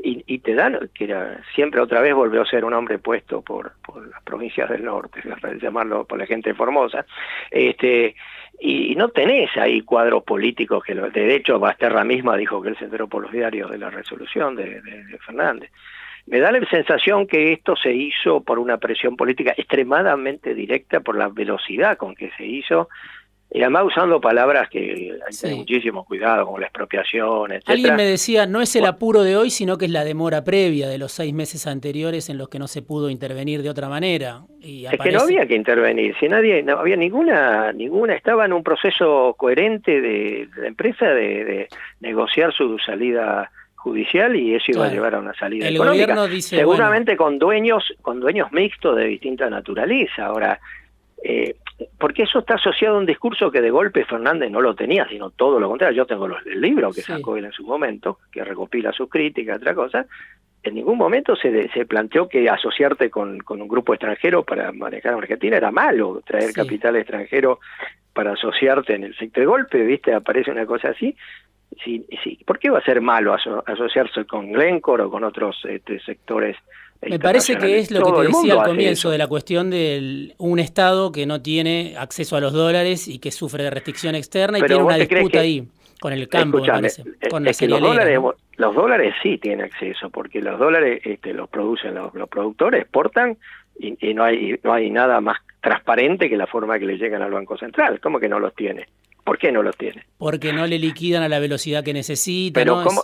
y, 0.00 0.22
y, 0.26 0.38
te 0.38 0.54
dan, 0.54 0.78
que 0.94 1.04
era, 1.04 1.42
siempre 1.54 1.80
otra 1.80 2.00
vez 2.00 2.14
volvió 2.14 2.42
a 2.42 2.46
ser 2.46 2.64
un 2.64 2.72
hombre 2.72 2.98
puesto 2.98 3.42
por, 3.42 3.72
las 4.10 4.22
provincias 4.22 4.68
del 4.70 4.84
norte, 4.84 5.20
llamarlo 5.60 6.04
por 6.04 6.18
la 6.18 6.26
gente 6.26 6.54
formosa, 6.54 7.04
este, 7.50 8.14
y 8.60 8.94
no 8.96 9.08
tenés 9.08 9.56
ahí 9.56 9.82
cuadros 9.82 10.24
políticos 10.24 10.82
que, 10.84 10.94
lo, 10.94 11.10
de 11.10 11.34
hecho, 11.34 11.58
Basterra 11.58 12.04
misma 12.04 12.36
dijo 12.36 12.60
que 12.62 12.70
él 12.70 12.78
se 12.78 12.84
enteró 12.84 13.08
por 13.08 13.22
los 13.22 13.32
diarios 13.32 13.70
de 13.70 13.78
la 13.78 13.90
resolución 13.90 14.56
de 14.56 14.80
Fernández. 15.24 15.70
Me 16.30 16.40
da 16.40 16.52
la 16.52 16.60
sensación 16.68 17.26
que 17.26 17.52
esto 17.52 17.74
se 17.76 17.92
hizo 17.92 18.42
por 18.42 18.58
una 18.58 18.76
presión 18.78 19.16
política 19.16 19.54
extremadamente 19.56 20.54
directa 20.54 21.00
por 21.00 21.16
la 21.16 21.28
velocidad 21.28 21.96
con 21.96 22.14
que 22.14 22.30
se 22.36 22.44
hizo 22.44 22.88
y 23.50 23.62
además 23.62 23.84
usando 23.86 24.20
palabras 24.20 24.68
que 24.68 24.78
hay 24.78 25.30
que 25.30 25.36
tener 25.40 25.56
muchísimo 25.56 26.04
cuidado, 26.04 26.44
como 26.44 26.58
la 26.58 26.66
expropiación, 26.66 27.52
etc. 27.52 27.62
Alguien 27.66 27.96
me 27.96 28.04
decía, 28.04 28.44
no 28.44 28.60
es 28.60 28.76
el 28.76 28.84
apuro 28.84 29.22
de 29.22 29.38
hoy, 29.38 29.48
sino 29.48 29.78
que 29.78 29.86
es 29.86 29.90
la 29.90 30.04
demora 30.04 30.44
previa 30.44 30.86
de 30.86 30.98
los 30.98 31.12
seis 31.12 31.32
meses 31.32 31.66
anteriores 31.66 32.28
en 32.28 32.36
los 32.36 32.50
que 32.50 32.58
no 32.58 32.68
se 32.68 32.82
pudo 32.82 33.08
intervenir 33.08 33.62
de 33.62 33.70
otra 33.70 33.88
manera. 33.88 34.42
Y 34.60 34.84
Es 34.84 35.00
que 35.00 35.12
no 35.12 35.20
había 35.20 35.46
que 35.46 35.54
intervenir, 35.54 36.14
si 36.20 36.28
nadie, 36.28 36.62
no 36.62 36.78
había 36.78 36.96
ninguna, 36.96 37.72
ninguna, 37.72 38.14
estaba 38.14 38.44
en 38.44 38.52
un 38.52 38.62
proceso 38.62 39.34
coherente 39.38 40.02
de, 40.02 40.46
la 40.54 40.68
empresa 40.68 41.06
de 41.06 41.68
negociar 42.00 42.52
su 42.52 42.78
salida 42.78 43.50
judicial 43.78 44.36
y 44.36 44.54
eso 44.54 44.72
iba 44.72 44.86
a 44.86 44.90
llevar 44.90 45.14
a 45.14 45.20
una 45.20 45.34
salida 45.34 45.68
el 45.68 45.78
Gobierno 45.78 46.26
dice, 46.26 46.56
seguramente 46.56 47.16
con 47.16 47.38
dueños 47.38 47.84
con 48.02 48.20
dueños 48.20 48.52
mixtos 48.52 48.96
de 48.96 49.04
distinta 49.04 49.48
naturaleza. 49.48 50.26
Ahora, 50.26 50.60
eh, 51.22 51.56
porque 51.98 52.24
eso 52.24 52.40
está 52.40 52.54
asociado 52.54 52.96
a 52.96 52.98
un 52.98 53.06
discurso 53.06 53.50
que 53.50 53.60
de 53.60 53.70
golpe 53.70 54.04
Fernández 54.04 54.50
no 54.50 54.60
lo 54.60 54.74
tenía, 54.74 55.06
sino 55.08 55.30
todo 55.30 55.60
lo 55.60 55.68
contrario. 55.68 55.96
Yo 55.96 56.06
tengo 56.06 56.26
los, 56.26 56.44
el 56.46 56.60
libro 56.60 56.92
que 56.92 57.02
sacó 57.02 57.36
él 57.36 57.44
en 57.44 57.52
su 57.52 57.64
momento, 57.64 58.18
que 58.32 58.44
recopila 58.44 58.92
sus 58.92 59.08
críticas, 59.08 59.58
otra 59.58 59.74
cosa. 59.74 60.06
En 60.62 60.74
ningún 60.74 60.98
momento 60.98 61.36
se, 61.36 61.68
se 61.68 61.86
planteó 61.86 62.28
que 62.28 62.48
asociarte 62.50 63.10
con, 63.10 63.38
con, 63.38 63.62
un 63.62 63.68
grupo 63.68 63.94
extranjero 63.94 64.42
para 64.42 64.72
manejar 64.72 65.14
a 65.14 65.18
Argentina 65.18 65.56
era 65.56 65.70
malo, 65.70 66.20
traer 66.26 66.52
capital 66.52 66.96
extranjero 66.96 67.60
para 68.12 68.32
asociarte 68.32 68.94
en 68.94 69.04
el 69.04 69.16
sector 69.16 69.42
de 69.42 69.46
golpe, 69.46 69.84
¿viste? 69.84 70.12
Aparece 70.12 70.50
una 70.50 70.66
cosa 70.66 70.88
así 70.88 71.14
sí, 71.84 72.06
sí. 72.22 72.38
¿por 72.46 72.58
qué 72.58 72.70
va 72.70 72.78
a 72.78 72.84
ser 72.84 73.00
malo 73.00 73.34
asociarse 73.66 74.24
con 74.24 74.52
Glencore 74.52 75.04
o 75.04 75.10
con 75.10 75.24
otros 75.24 75.56
este, 75.64 76.00
sectores? 76.00 76.56
Me 77.00 77.18
parece 77.18 77.56
que 77.56 77.78
es 77.78 77.90
lo 77.92 78.02
que 78.02 78.12
te 78.12 78.26
decía 78.26 78.54
al 78.54 78.64
comienzo 78.64 79.10
de 79.10 79.18
la 79.18 79.28
cuestión 79.28 79.70
de 79.70 80.34
un 80.38 80.58
Estado 80.58 81.12
que 81.12 81.26
no 81.26 81.40
tiene 81.40 81.94
acceso 81.96 82.36
a 82.36 82.40
los 82.40 82.52
dólares 82.52 83.06
y 83.06 83.20
que 83.20 83.30
sufre 83.30 83.62
de 83.62 83.70
restricción 83.70 84.16
externa 84.16 84.58
y 84.58 84.62
tiene 84.62 84.82
una 84.82 84.96
disputa 84.96 85.40
ahí 85.40 85.68
con 86.00 86.12
el 86.12 86.28
campo, 86.28 86.60
me 86.60 86.68
parece, 86.68 87.02
con 87.28 87.44
la 87.44 87.52
los 87.60 87.80
dólares, 87.80 88.20
los 88.56 88.74
dólares 88.74 89.14
sí 89.22 89.38
tienen 89.38 89.66
acceso 89.66 90.10
porque 90.10 90.40
los 90.40 90.58
dólares 90.58 91.00
este, 91.04 91.32
los 91.32 91.48
producen 91.48 91.94
los, 91.94 92.12
productores, 92.28 92.82
exportan 92.82 93.36
y, 93.78 93.96
y, 94.08 94.14
no 94.14 94.24
hay 94.24 94.58
no 94.62 94.72
hay 94.72 94.90
nada 94.90 95.20
más 95.20 95.38
transparente 95.60 96.28
que 96.28 96.36
la 96.36 96.46
forma 96.46 96.78
que 96.78 96.86
le 96.86 96.98
llegan 96.98 97.22
al 97.22 97.32
Banco 97.32 97.56
Central. 97.58 98.00
¿Cómo 98.00 98.20
que 98.20 98.28
no 98.28 98.38
los 98.38 98.54
tiene? 98.54 98.86
¿Por 99.28 99.36
qué 99.36 99.52
no 99.52 99.62
los 99.62 99.76
tiene? 99.76 100.06
Porque 100.16 100.54
no 100.54 100.66
le 100.66 100.78
liquidan 100.78 101.22
a 101.22 101.28
la 101.28 101.38
velocidad 101.38 101.84
que 101.84 101.92
necesita. 101.92 102.60
Pero 102.60 102.82
¿cómo, 102.82 103.02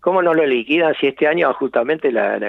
¿cómo, 0.00 0.20
no 0.20 0.34
lo 0.34 0.44
liquidan 0.44 0.96
si 1.00 1.06
este 1.06 1.28
año 1.28 1.54
justamente 1.54 2.10
la, 2.10 2.40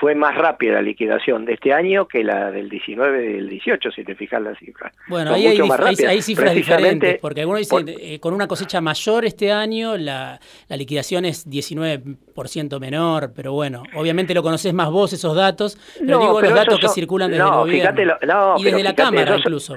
fue 0.00 0.14
más 0.14 0.34
rápida 0.34 0.76
la 0.76 0.80
liquidación 0.80 1.44
de 1.44 1.52
este 1.52 1.74
año 1.74 2.08
que 2.08 2.24
la 2.24 2.50
del 2.50 2.70
19 2.70 3.22
y 3.22 3.32
del 3.34 3.50
18, 3.50 3.92
si 3.92 4.02
te 4.02 4.14
fijas 4.14 4.40
la 4.40 4.54
cifra? 4.54 4.90
Bueno, 5.08 5.34
ahí 5.34 5.46
hay, 5.46 6.22
cifras 6.22 6.54
diferentes, 6.54 7.18
porque 7.18 7.42
algunos 7.42 7.60
dicen 7.60 7.84
eh, 7.86 8.18
con 8.18 8.32
una 8.32 8.48
cosecha 8.48 8.80
mayor 8.80 9.26
este 9.26 9.52
año 9.52 9.98
la, 9.98 10.40
la 10.66 10.76
liquidación 10.78 11.26
es 11.26 11.46
19% 11.46 12.80
menor, 12.80 13.32
pero 13.36 13.52
bueno, 13.52 13.82
obviamente 13.94 14.32
lo 14.32 14.42
conoces 14.42 14.72
más 14.72 14.88
vos 14.88 15.12
esos 15.12 15.36
datos, 15.36 15.76
pero 15.98 16.18
digo 16.18 16.40
los 16.40 16.54
datos 16.54 16.80
que 16.80 16.88
circulan 16.88 17.30
desde 17.30 17.44
el 17.44 17.50
gobierno 17.50 18.56
y 18.56 18.64
desde 18.64 18.82
la 18.82 18.94
Cámara 18.94 19.36
incluso. 19.36 19.76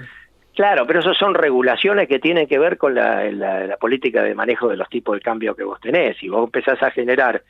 Claro, 0.56 0.86
pero 0.86 1.00
eso 1.00 1.14
son 1.16 1.34
regulaciones 1.34 2.08
que 2.08 2.20
tienen 2.20 2.48
que 2.48 2.60
ver 2.60 2.78
con 2.78 2.94
la, 2.94 3.78
política 3.80 4.22
de 4.22 4.36
manejo 4.36 4.70
de 4.70 4.78
los 4.78 4.88
tipos 4.88 5.16
de 5.16 5.22
cambio 5.22 5.56
que 5.56 5.64
vos 5.64 5.80
tenés. 5.80 6.18
Si 6.18 6.30
vos 6.30 6.44
empezás 6.46 6.82
a 6.84 6.92
generar 6.92 7.42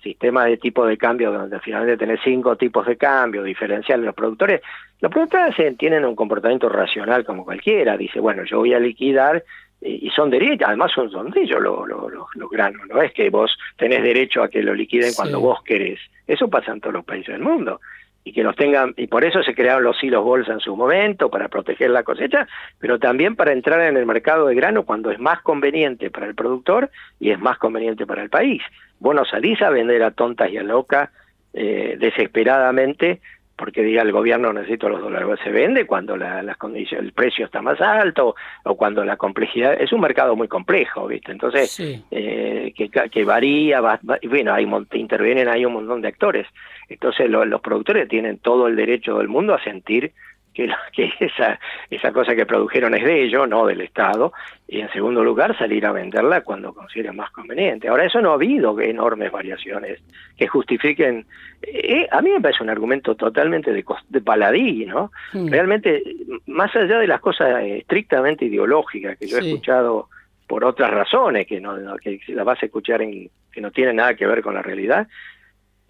sistemas 0.00 0.46
de 0.46 0.56
tipo 0.56 0.86
de 0.86 0.96
cambio 0.96 1.32
donde 1.32 1.58
finalmente 1.60 1.96
tenés 1.96 2.20
cinco 2.22 2.56
tipos 2.56 2.86
de 2.86 2.96
cambio 2.96 3.42
diferenciales 3.42 4.04
los 4.06 4.14
productores, 4.14 4.60
los 5.00 5.10
productores 5.10 5.76
tienen 5.76 6.04
un 6.04 6.14
comportamiento 6.14 6.68
racional 6.68 7.24
como 7.24 7.44
cualquiera. 7.44 7.96
Dice, 7.96 8.20
bueno, 8.20 8.44
yo 8.44 8.58
voy 8.58 8.74
a 8.74 8.78
liquidar 8.78 9.42
y 9.80 10.08
son 10.10 10.30
derechos, 10.30 10.68
además 10.68 10.92
son, 10.92 11.10
son 11.10 11.30
de 11.30 11.42
ellos 11.42 11.60
los, 11.60 11.88
los, 11.88 12.50
granos, 12.50 12.86
no 12.88 13.02
es 13.02 13.12
que 13.12 13.28
vos 13.30 13.58
tenés 13.76 14.04
derecho 14.04 14.40
a 14.44 14.48
que 14.48 14.62
lo 14.62 14.74
liquiden 14.74 15.12
cuando 15.14 15.40
vos 15.40 15.60
querés. 15.64 15.98
Eso 16.28 16.48
pasa 16.48 16.70
en 16.70 16.80
todos 16.80 16.94
los 16.94 17.04
países 17.04 17.34
del 17.34 17.42
mundo 17.42 17.80
y 18.24 18.32
que 18.32 18.42
los 18.42 18.54
tengan, 18.54 18.94
y 18.96 19.08
por 19.08 19.24
eso 19.24 19.42
se 19.42 19.54
crearon 19.54 19.82
los 19.82 20.02
hilos 20.02 20.22
bolsa 20.22 20.52
en 20.52 20.60
su 20.60 20.76
momento, 20.76 21.28
para 21.28 21.48
proteger 21.48 21.90
la 21.90 22.04
cosecha, 22.04 22.46
pero 22.78 22.98
también 22.98 23.34
para 23.34 23.52
entrar 23.52 23.80
en 23.80 23.96
el 23.96 24.06
mercado 24.06 24.46
de 24.46 24.54
grano 24.54 24.84
cuando 24.84 25.10
es 25.10 25.18
más 25.18 25.42
conveniente 25.42 26.10
para 26.10 26.26
el 26.26 26.34
productor 26.34 26.90
y 27.18 27.30
es 27.30 27.40
más 27.40 27.58
conveniente 27.58 28.06
para 28.06 28.22
el 28.22 28.30
país. 28.30 28.62
Vos 29.00 29.14
no 29.14 29.24
salís 29.24 29.60
a 29.62 29.70
vender 29.70 30.02
a 30.02 30.12
tontas 30.12 30.50
y 30.50 30.58
a 30.58 30.62
locas 30.62 31.10
eh, 31.52 31.96
desesperadamente 31.98 33.20
porque 33.56 33.82
diga 33.82 34.02
el 34.02 34.12
gobierno 34.12 34.52
necesito 34.52 34.88
los 34.88 35.00
dólares, 35.00 35.38
se 35.42 35.50
vende 35.50 35.86
cuando 35.86 36.16
la, 36.16 36.42
las 36.42 36.56
condiciones, 36.56 37.06
el 37.06 37.12
precio 37.12 37.44
está 37.44 37.62
más 37.62 37.80
alto 37.80 38.34
o 38.64 38.74
cuando 38.76 39.04
la 39.04 39.16
complejidad, 39.16 39.80
es 39.80 39.92
un 39.92 40.00
mercado 40.00 40.36
muy 40.36 40.48
complejo, 40.48 41.06
¿viste? 41.06 41.32
Entonces, 41.32 41.78
eh, 42.10 42.72
que, 42.76 42.88
que, 42.88 43.24
varía, 43.24 43.80
va, 43.80 44.00
bueno, 44.28 44.54
hay, 44.54 44.66
intervienen 44.94 45.48
ahí 45.48 45.64
un 45.64 45.74
montón 45.74 46.00
de 46.00 46.08
actores. 46.08 46.46
Entonces 46.88 47.28
los 47.30 47.60
productores 47.60 48.08
tienen 48.08 48.38
todo 48.38 48.66
el 48.66 48.76
derecho 48.76 49.18
del 49.18 49.28
mundo 49.28 49.54
a 49.54 49.62
sentir 49.62 50.12
que, 50.52 50.68
que 50.92 51.12
esa, 51.20 51.58
esa 51.90 52.12
cosa 52.12 52.34
que 52.34 52.46
produjeron 52.46 52.94
es 52.94 53.04
de 53.04 53.22
ellos, 53.22 53.48
no 53.48 53.66
del 53.66 53.80
Estado, 53.80 54.32
y 54.68 54.80
en 54.80 54.90
segundo 54.92 55.22
lugar 55.22 55.56
salir 55.56 55.84
a 55.86 55.92
venderla 55.92 56.42
cuando 56.42 56.72
consideren 56.72 57.16
más 57.16 57.30
conveniente. 57.30 57.88
Ahora, 57.88 58.04
eso 58.04 58.20
no 58.20 58.30
ha 58.30 58.34
habido 58.34 58.78
enormes 58.80 59.30
variaciones 59.30 60.00
que 60.36 60.46
justifiquen, 60.46 61.26
eh, 61.62 62.06
a 62.10 62.20
mí 62.22 62.30
me 62.30 62.40
parece 62.40 62.62
un 62.62 62.70
argumento 62.70 63.14
totalmente 63.14 63.72
de, 63.72 63.84
de 64.08 64.20
paladí, 64.20 64.86
¿no? 64.86 65.12
Realmente, 65.32 66.02
más 66.46 66.74
allá 66.74 66.98
de 66.98 67.06
las 67.06 67.20
cosas 67.20 67.62
estrictamente 67.64 68.44
ideológicas 68.46 69.18
que 69.18 69.26
yo 69.26 69.38
he 69.38 69.40
escuchado 69.40 70.08
por 70.46 70.64
otras 70.64 70.90
razones, 70.90 71.46
que, 71.46 71.60
no, 71.60 71.96
que 71.96 72.20
la 72.28 72.44
vas 72.44 72.62
a 72.62 72.66
escuchar 72.66 73.00
en, 73.02 73.30
que 73.50 73.60
no 73.60 73.70
tienen 73.70 73.96
nada 73.96 74.14
que 74.14 74.26
ver 74.26 74.42
con 74.42 74.54
la 74.54 74.62
realidad, 74.62 75.06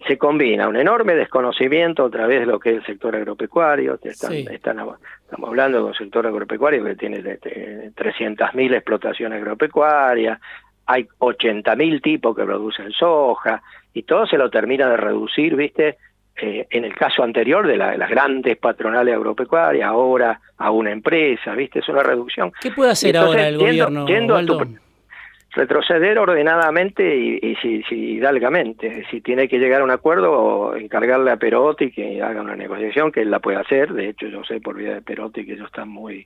se 0.07 0.17
combina 0.17 0.67
un 0.67 0.75
enorme 0.75 1.15
desconocimiento 1.15 2.05
a 2.05 2.09
través 2.09 2.41
de 2.41 2.45
lo 2.45 2.59
que 2.59 2.71
es 2.71 2.75
el 2.77 2.85
sector 2.85 3.15
agropecuario. 3.15 3.99
Están, 4.01 4.33
estamos 4.33 4.97
hablando 5.31 5.77
de 5.79 5.83
un 5.85 5.93
sector 5.93 6.27
agropecuario 6.27 6.83
que 6.83 6.95
tiene 6.95 7.21
300.000 7.21 8.75
explotaciones 8.75 9.39
agropecuarias, 9.39 10.39
hay 10.85 11.07
80.000 11.19 12.01
tipos 12.01 12.35
que 12.35 12.43
producen 12.43 12.91
soja, 12.91 13.61
y 13.93 14.03
todo 14.03 14.25
se 14.27 14.37
lo 14.37 14.49
termina 14.49 14.89
de 14.89 14.97
reducir, 14.97 15.55
¿viste? 15.55 15.97
Eh, 16.35 16.65
en 16.71 16.83
el 16.83 16.95
caso 16.95 17.21
anterior 17.21 17.67
de, 17.67 17.77
las 17.77 18.09
grandes 18.09 18.57
patronales 18.57 19.15
agropecuarias, 19.15 19.87
ahora 19.87 20.41
a 20.57 20.71
una 20.71 20.91
empresa, 20.91 21.53
¿viste? 21.53 21.79
Es 21.79 21.89
una 21.89 22.01
reducción. 22.01 22.51
¿Qué 22.59 22.71
puede 22.71 22.91
hacer 22.91 23.15
ahora 23.17 23.47
el 23.47 23.57
gobierno? 23.57 24.05
Retroceder 25.53 26.17
ordenadamente 26.17 27.15
y, 27.15 27.55
si, 27.61 27.83
si 27.83 27.95
hidalgamente. 28.15 29.05
Si 29.11 29.21
tiene 29.21 29.47
que 29.47 29.59
llegar 29.59 29.81
a 29.81 29.83
un 29.83 29.91
acuerdo, 29.91 30.75
encargarle 30.75 31.31
a 31.31 31.37
Perotti 31.37 31.91
que 31.91 32.21
haga 32.21 32.41
una 32.41 32.55
negociación, 32.55 33.11
que 33.11 33.21
él 33.21 33.31
la 33.31 33.39
puede 33.39 33.57
hacer. 33.57 33.93
De 33.93 34.09
hecho, 34.09 34.27
yo 34.27 34.43
sé 34.43 34.59
por 34.59 34.75
vía 34.75 34.95
de 34.95 35.01
Perotti 35.01 35.45
que 35.45 35.53
ellos 35.53 35.67
están 35.67 35.89
muy, 35.89 36.25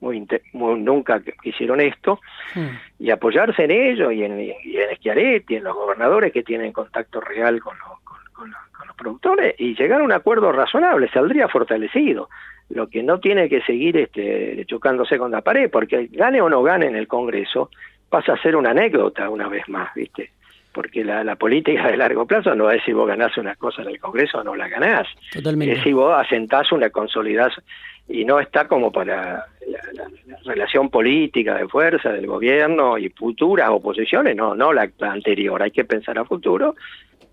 muy, 0.00 0.26
nunca 0.52 1.22
hicieron 1.42 1.80
esto. 1.80 2.20
Hmm. 2.54 2.76
Y 2.98 3.10
apoyarse 3.10 3.64
en 3.64 3.70
ello 3.70 4.10
y 4.10 4.24
en, 4.24 4.38
y 4.38 4.76
en 4.76 4.96
Schiaretti, 4.96 5.56
en 5.56 5.64
los 5.64 5.74
gobernadores 5.74 6.32
que 6.32 6.42
tienen 6.42 6.72
contacto 6.72 7.20
real 7.20 7.60
con 7.60 7.76
los, 7.78 8.00
con, 8.32 8.50
los 8.50 8.96
productores 8.96 9.54
y 9.58 9.74
llegar 9.74 10.02
a 10.02 10.04
un 10.04 10.12
acuerdo 10.12 10.52
razonable. 10.52 11.08
Saldría 11.08 11.48
fortalecido 11.48 12.28
lo 12.70 12.88
que 12.88 13.02
no 13.02 13.20
tiene 13.20 13.48
que 13.48 13.60
seguir 13.62 13.96
este, 13.96 14.64
chocándose 14.66 15.18
con 15.18 15.30
la 15.30 15.42
pared, 15.42 15.70
porque 15.70 16.08
gane 16.10 16.40
o 16.40 16.48
no 16.48 16.62
gane 16.62 16.86
en 16.86 16.96
el 16.96 17.06
Congreso, 17.06 17.70
pasa 18.08 18.34
a 18.34 18.42
ser 18.42 18.56
una 18.56 18.70
anécdota 18.70 19.28
una 19.28 19.48
vez 19.48 19.68
más, 19.68 19.92
¿viste? 19.94 20.30
Porque 20.72 21.04
la, 21.04 21.22
la 21.22 21.36
política 21.36 21.88
de 21.88 21.96
largo 21.96 22.26
plazo 22.26 22.54
no 22.54 22.70
es 22.70 22.82
si 22.84 22.92
vos 22.92 23.06
ganás 23.06 23.36
una 23.38 23.54
cosa 23.54 23.82
en 23.82 23.88
el 23.88 24.00
Congreso 24.00 24.38
o 24.38 24.44
no 24.44 24.54
la 24.56 24.68
ganás. 24.68 25.06
Totalmente. 25.32 25.74
Es 25.74 25.82
si 25.82 25.92
vos 25.92 26.12
asentás 26.16 26.72
una 26.72 26.90
consolidación 26.90 27.64
y 28.08 28.24
no 28.24 28.38
está 28.38 28.68
como 28.68 28.92
para 28.92 29.46
la, 29.66 30.08
relación 30.44 30.90
política 30.90 31.54
de 31.56 31.66
fuerza 31.68 32.12
del 32.12 32.26
gobierno 32.26 32.98
y 32.98 33.08
futuras 33.08 33.70
oposiciones, 33.70 34.36
no, 34.36 34.54
no 34.54 34.72
la, 34.72 34.90
anterior, 35.00 35.62
hay 35.62 35.70
que 35.70 35.84
pensar 35.84 36.18
a 36.18 36.24
futuro, 36.24 36.74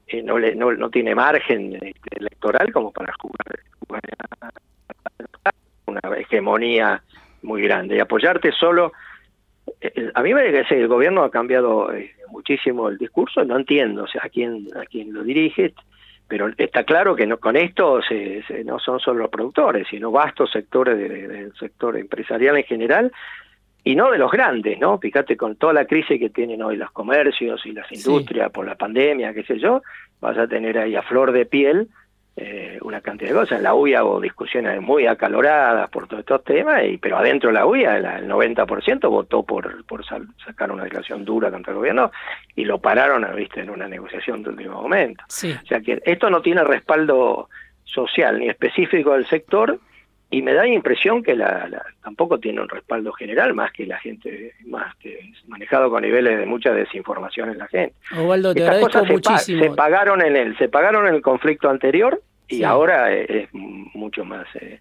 eh, 0.08 0.24
no, 0.24 0.40
le, 0.40 0.56
no, 0.56 0.72
no 0.72 0.90
tiene 0.90 1.14
margen 1.14 1.78
electoral 2.12 2.72
como 2.72 2.92
para 2.92 3.14
jugar, 3.20 3.60
jugar 3.80 4.02
una 5.88 6.18
hegemonía 6.18 7.04
muy 7.42 7.62
grande 7.64 7.98
y 7.98 8.00
apoyarte 8.00 8.52
solo 8.54 8.94
a 10.14 10.24
mí 10.24 10.34
me 10.34 10.42
parece 10.42 10.76
que 10.76 10.82
el 10.82 10.88
gobierno 10.88 11.24
ha 11.24 11.32
cambiado 11.32 11.94
eh, 11.94 12.12
muchísimo 12.30 12.90
el 12.90 12.98
discurso, 12.98 13.44
no 13.44 13.58
entiendo 13.58 14.04
o 14.04 14.08
sea, 14.08 14.22
a 14.26 14.30
quién 14.30 14.68
a 14.76 14.86
quién 14.86 15.14
lo 15.14 15.24
dirige, 15.24 15.74
pero 16.28 16.50
está 16.58 16.84
claro 16.84 17.16
que 17.16 17.28
no 17.28 17.38
con 17.38 17.56
esto 17.56 18.02
se, 18.02 18.44
no 18.64 18.80
son 18.80 19.00
solo 19.00 19.22
los 19.22 19.30
productores, 19.30 19.88
sino 19.90 20.12
vastos 20.12 20.52
sectores 20.52 20.98
del 20.98 21.54
sector 21.60 21.98
empresarial 21.98 22.58
en 22.58 22.64
general 22.64 23.12
y 23.84 23.96
no 23.96 24.12
de 24.12 24.18
los 24.18 24.32
grandes, 24.32 24.80
¿no? 24.80 25.00
Fíjate 25.00 25.36
con 25.36 25.56
toda 25.56 25.74
la 25.74 25.86
crisis 25.86 26.20
que 26.20 26.30
tienen 26.30 26.62
hoy 26.62 26.78
los 26.78 26.92
comercios 26.92 27.66
y 27.66 27.72
las 27.72 27.92
industrias 27.92 28.52
por 28.52 28.66
la 28.66 28.76
pandemia, 28.76 29.34
qué 29.34 29.44
sé 29.44 29.60
yo, 29.60 29.82
vas 30.20 30.38
a 30.38 30.48
tener 30.48 30.78
ahí 30.78 30.96
a 30.96 31.02
flor 31.02 31.32
de 31.32 31.46
piel 31.46 31.88
eh, 32.38 32.80
una 32.82 33.02
cantidad 33.02 33.32
de 33.32 33.36
cosas. 33.36 33.58
En 33.58 33.64
la 33.64 33.74
UIA 33.74 34.04
hubo 34.04 34.22
discusiones 34.22 34.82
muy 34.82 35.06
acaloradas 35.06 35.90
por 35.90 36.08
todos 36.08 36.22
estos 36.22 36.44
temas, 36.44 36.84
y, 36.86 36.98
pero 36.98 37.18
adentro 37.18 37.50
de 37.50 37.56
la 37.56 37.66
UIA 37.66 37.98
el, 37.98 38.30
90% 38.30 39.10
votó 39.10 39.44
por, 39.44 39.84
por 39.86 40.06
sacar 40.06 40.72
una 40.72 40.86
declaración 40.86 41.26
dura 41.26 41.52
contra 41.52 41.72
el 41.72 41.80
gobierno 41.80 42.12
y 42.56 42.64
lo 42.64 42.80
pararon 42.80 43.26
¿viste? 43.36 43.62
en 43.62 43.70
una 43.70 43.88
negociación 43.88 44.44
de 44.44 44.50
último 44.50 44.82
momento. 44.82 45.24
O 45.28 45.66
sea 45.68 45.82
que 45.82 46.02
esto 46.06 46.30
no 46.30 46.42
tiene 46.42 46.64
respaldo 46.64 47.50
social 47.84 48.40
ni 48.40 48.48
específico 48.48 49.14
del 49.14 49.28
sector 49.28 49.80
y 50.32 50.42
me 50.42 50.54
da 50.54 50.64
la 50.64 50.70
impresión 50.70 51.22
que 51.22 51.36
la, 51.36 51.70
tampoco 52.02 52.40
tiene 52.40 52.62
un 52.62 52.70
respaldo 52.70 53.12
general 53.12 53.54
más 53.54 53.72
que 53.74 53.86
la 53.86 54.00
gente 54.00 54.54
más 54.66 54.96
que 54.96 55.20
manejado 55.48 55.90
con 55.90 56.02
niveles 56.02 56.40
de 56.40 56.46
mucha 56.46 56.74
desinformación 56.74 57.50
en 57.50 57.58
la 57.58 57.68
gente. 57.68 57.94
Osvaldo, 58.18 58.54
te 58.54 58.64
agradezco 58.64 59.06
muchísimo. 59.06 59.64
Se, 59.64 59.72
pagaron 59.72 60.22
en 60.22 60.38
el 60.38 60.58
se 60.58 60.70
pagaron 60.70 61.06
en 61.08 61.16
el 61.16 61.22
conflicto 61.22 61.70
anterior 61.70 62.22
y 62.48 62.64
ahora 62.64 63.14
es, 63.14 63.50
mucho 63.52 64.24
más 64.24 64.48
eh, 64.56 64.80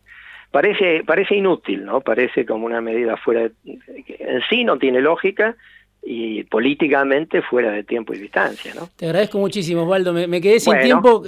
parece 0.52 1.02
parece 1.04 1.34
inútil, 1.34 1.84
¿no? 1.84 2.00
Parece 2.00 2.46
como 2.46 2.66
una 2.66 2.80
medida 2.80 3.16
fuera 3.16 3.40
de, 3.40 3.52
en 3.64 4.40
sí 4.48 4.62
no 4.62 4.78
tiene 4.78 5.00
lógica 5.00 5.56
y 6.02 6.44
políticamente 6.44 7.42
fuera 7.42 7.70
de 7.70 7.84
tiempo 7.84 8.14
y 8.14 8.18
distancia. 8.18 8.72
¿no? 8.74 8.88
Te 8.96 9.06
agradezco 9.06 9.38
muchísimo, 9.38 9.82
Osvaldo. 9.82 10.12
Me, 10.12 10.40
quedé 10.40 10.58
sin 10.58 10.78
tiempo. 10.80 11.22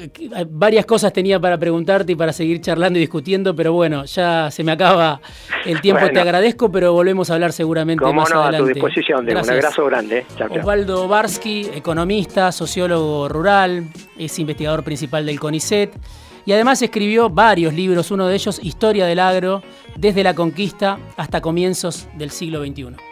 Varias 0.49 0.87
cosas 0.87 1.13
tenía 1.13 1.39
para 1.39 1.59
preguntarte 1.59 2.13
y 2.13 2.17
para 2.17 2.33
seguir 2.33 2.61
charlando 2.61 2.99
y 2.99 3.03
discutiendo, 3.03 3.55
pero 3.55 3.73
bueno, 3.73 4.05
ya 4.07 4.51
se 4.51 4.65
me 4.65 4.73
acaba 4.73 5.21
el 5.67 5.81
tiempo. 5.81 6.09
Te 6.11 6.21
agradezco, 6.21 6.73
pero 6.73 6.93
volvemos 6.93 7.31
a 7.31 7.35
hablar 7.35 7.53
seguramente 7.53 8.05
más 8.13 8.31
no, 8.33 8.43
adelante. 8.43 8.57
a 8.57 8.61
tu 8.61 8.75
disposición. 8.75 9.27
De 9.27 9.33
un 9.33 9.51
abrazo 9.51 9.85
grande. 9.87 10.25
Osvaldo 10.51 11.07
Barsky, 11.07 11.69
economista, 11.75 12.51
sociólogo 12.51 13.29
rural, 13.29 13.85
es 14.19 14.39
investigador 14.39 14.83
principal 14.83 15.27
del 15.27 15.39
CONICET 15.39 15.95
y 16.45 16.53
además 16.53 16.83
escribió 16.83 17.29
varios 17.29 17.75
libros, 17.75 18.11
uno 18.11 18.27
de 18.27 18.35
ellos 18.35 18.59
Historia 18.63 19.07
del 19.07 19.21
Agro, 19.21 19.63
desde 19.97 20.25
la 20.25 20.35
conquista 20.35 20.99
hasta 21.17 21.41
comienzos 21.41 22.09
del 22.17 22.31
siglo 22.31 22.65
XXI. 22.65 23.12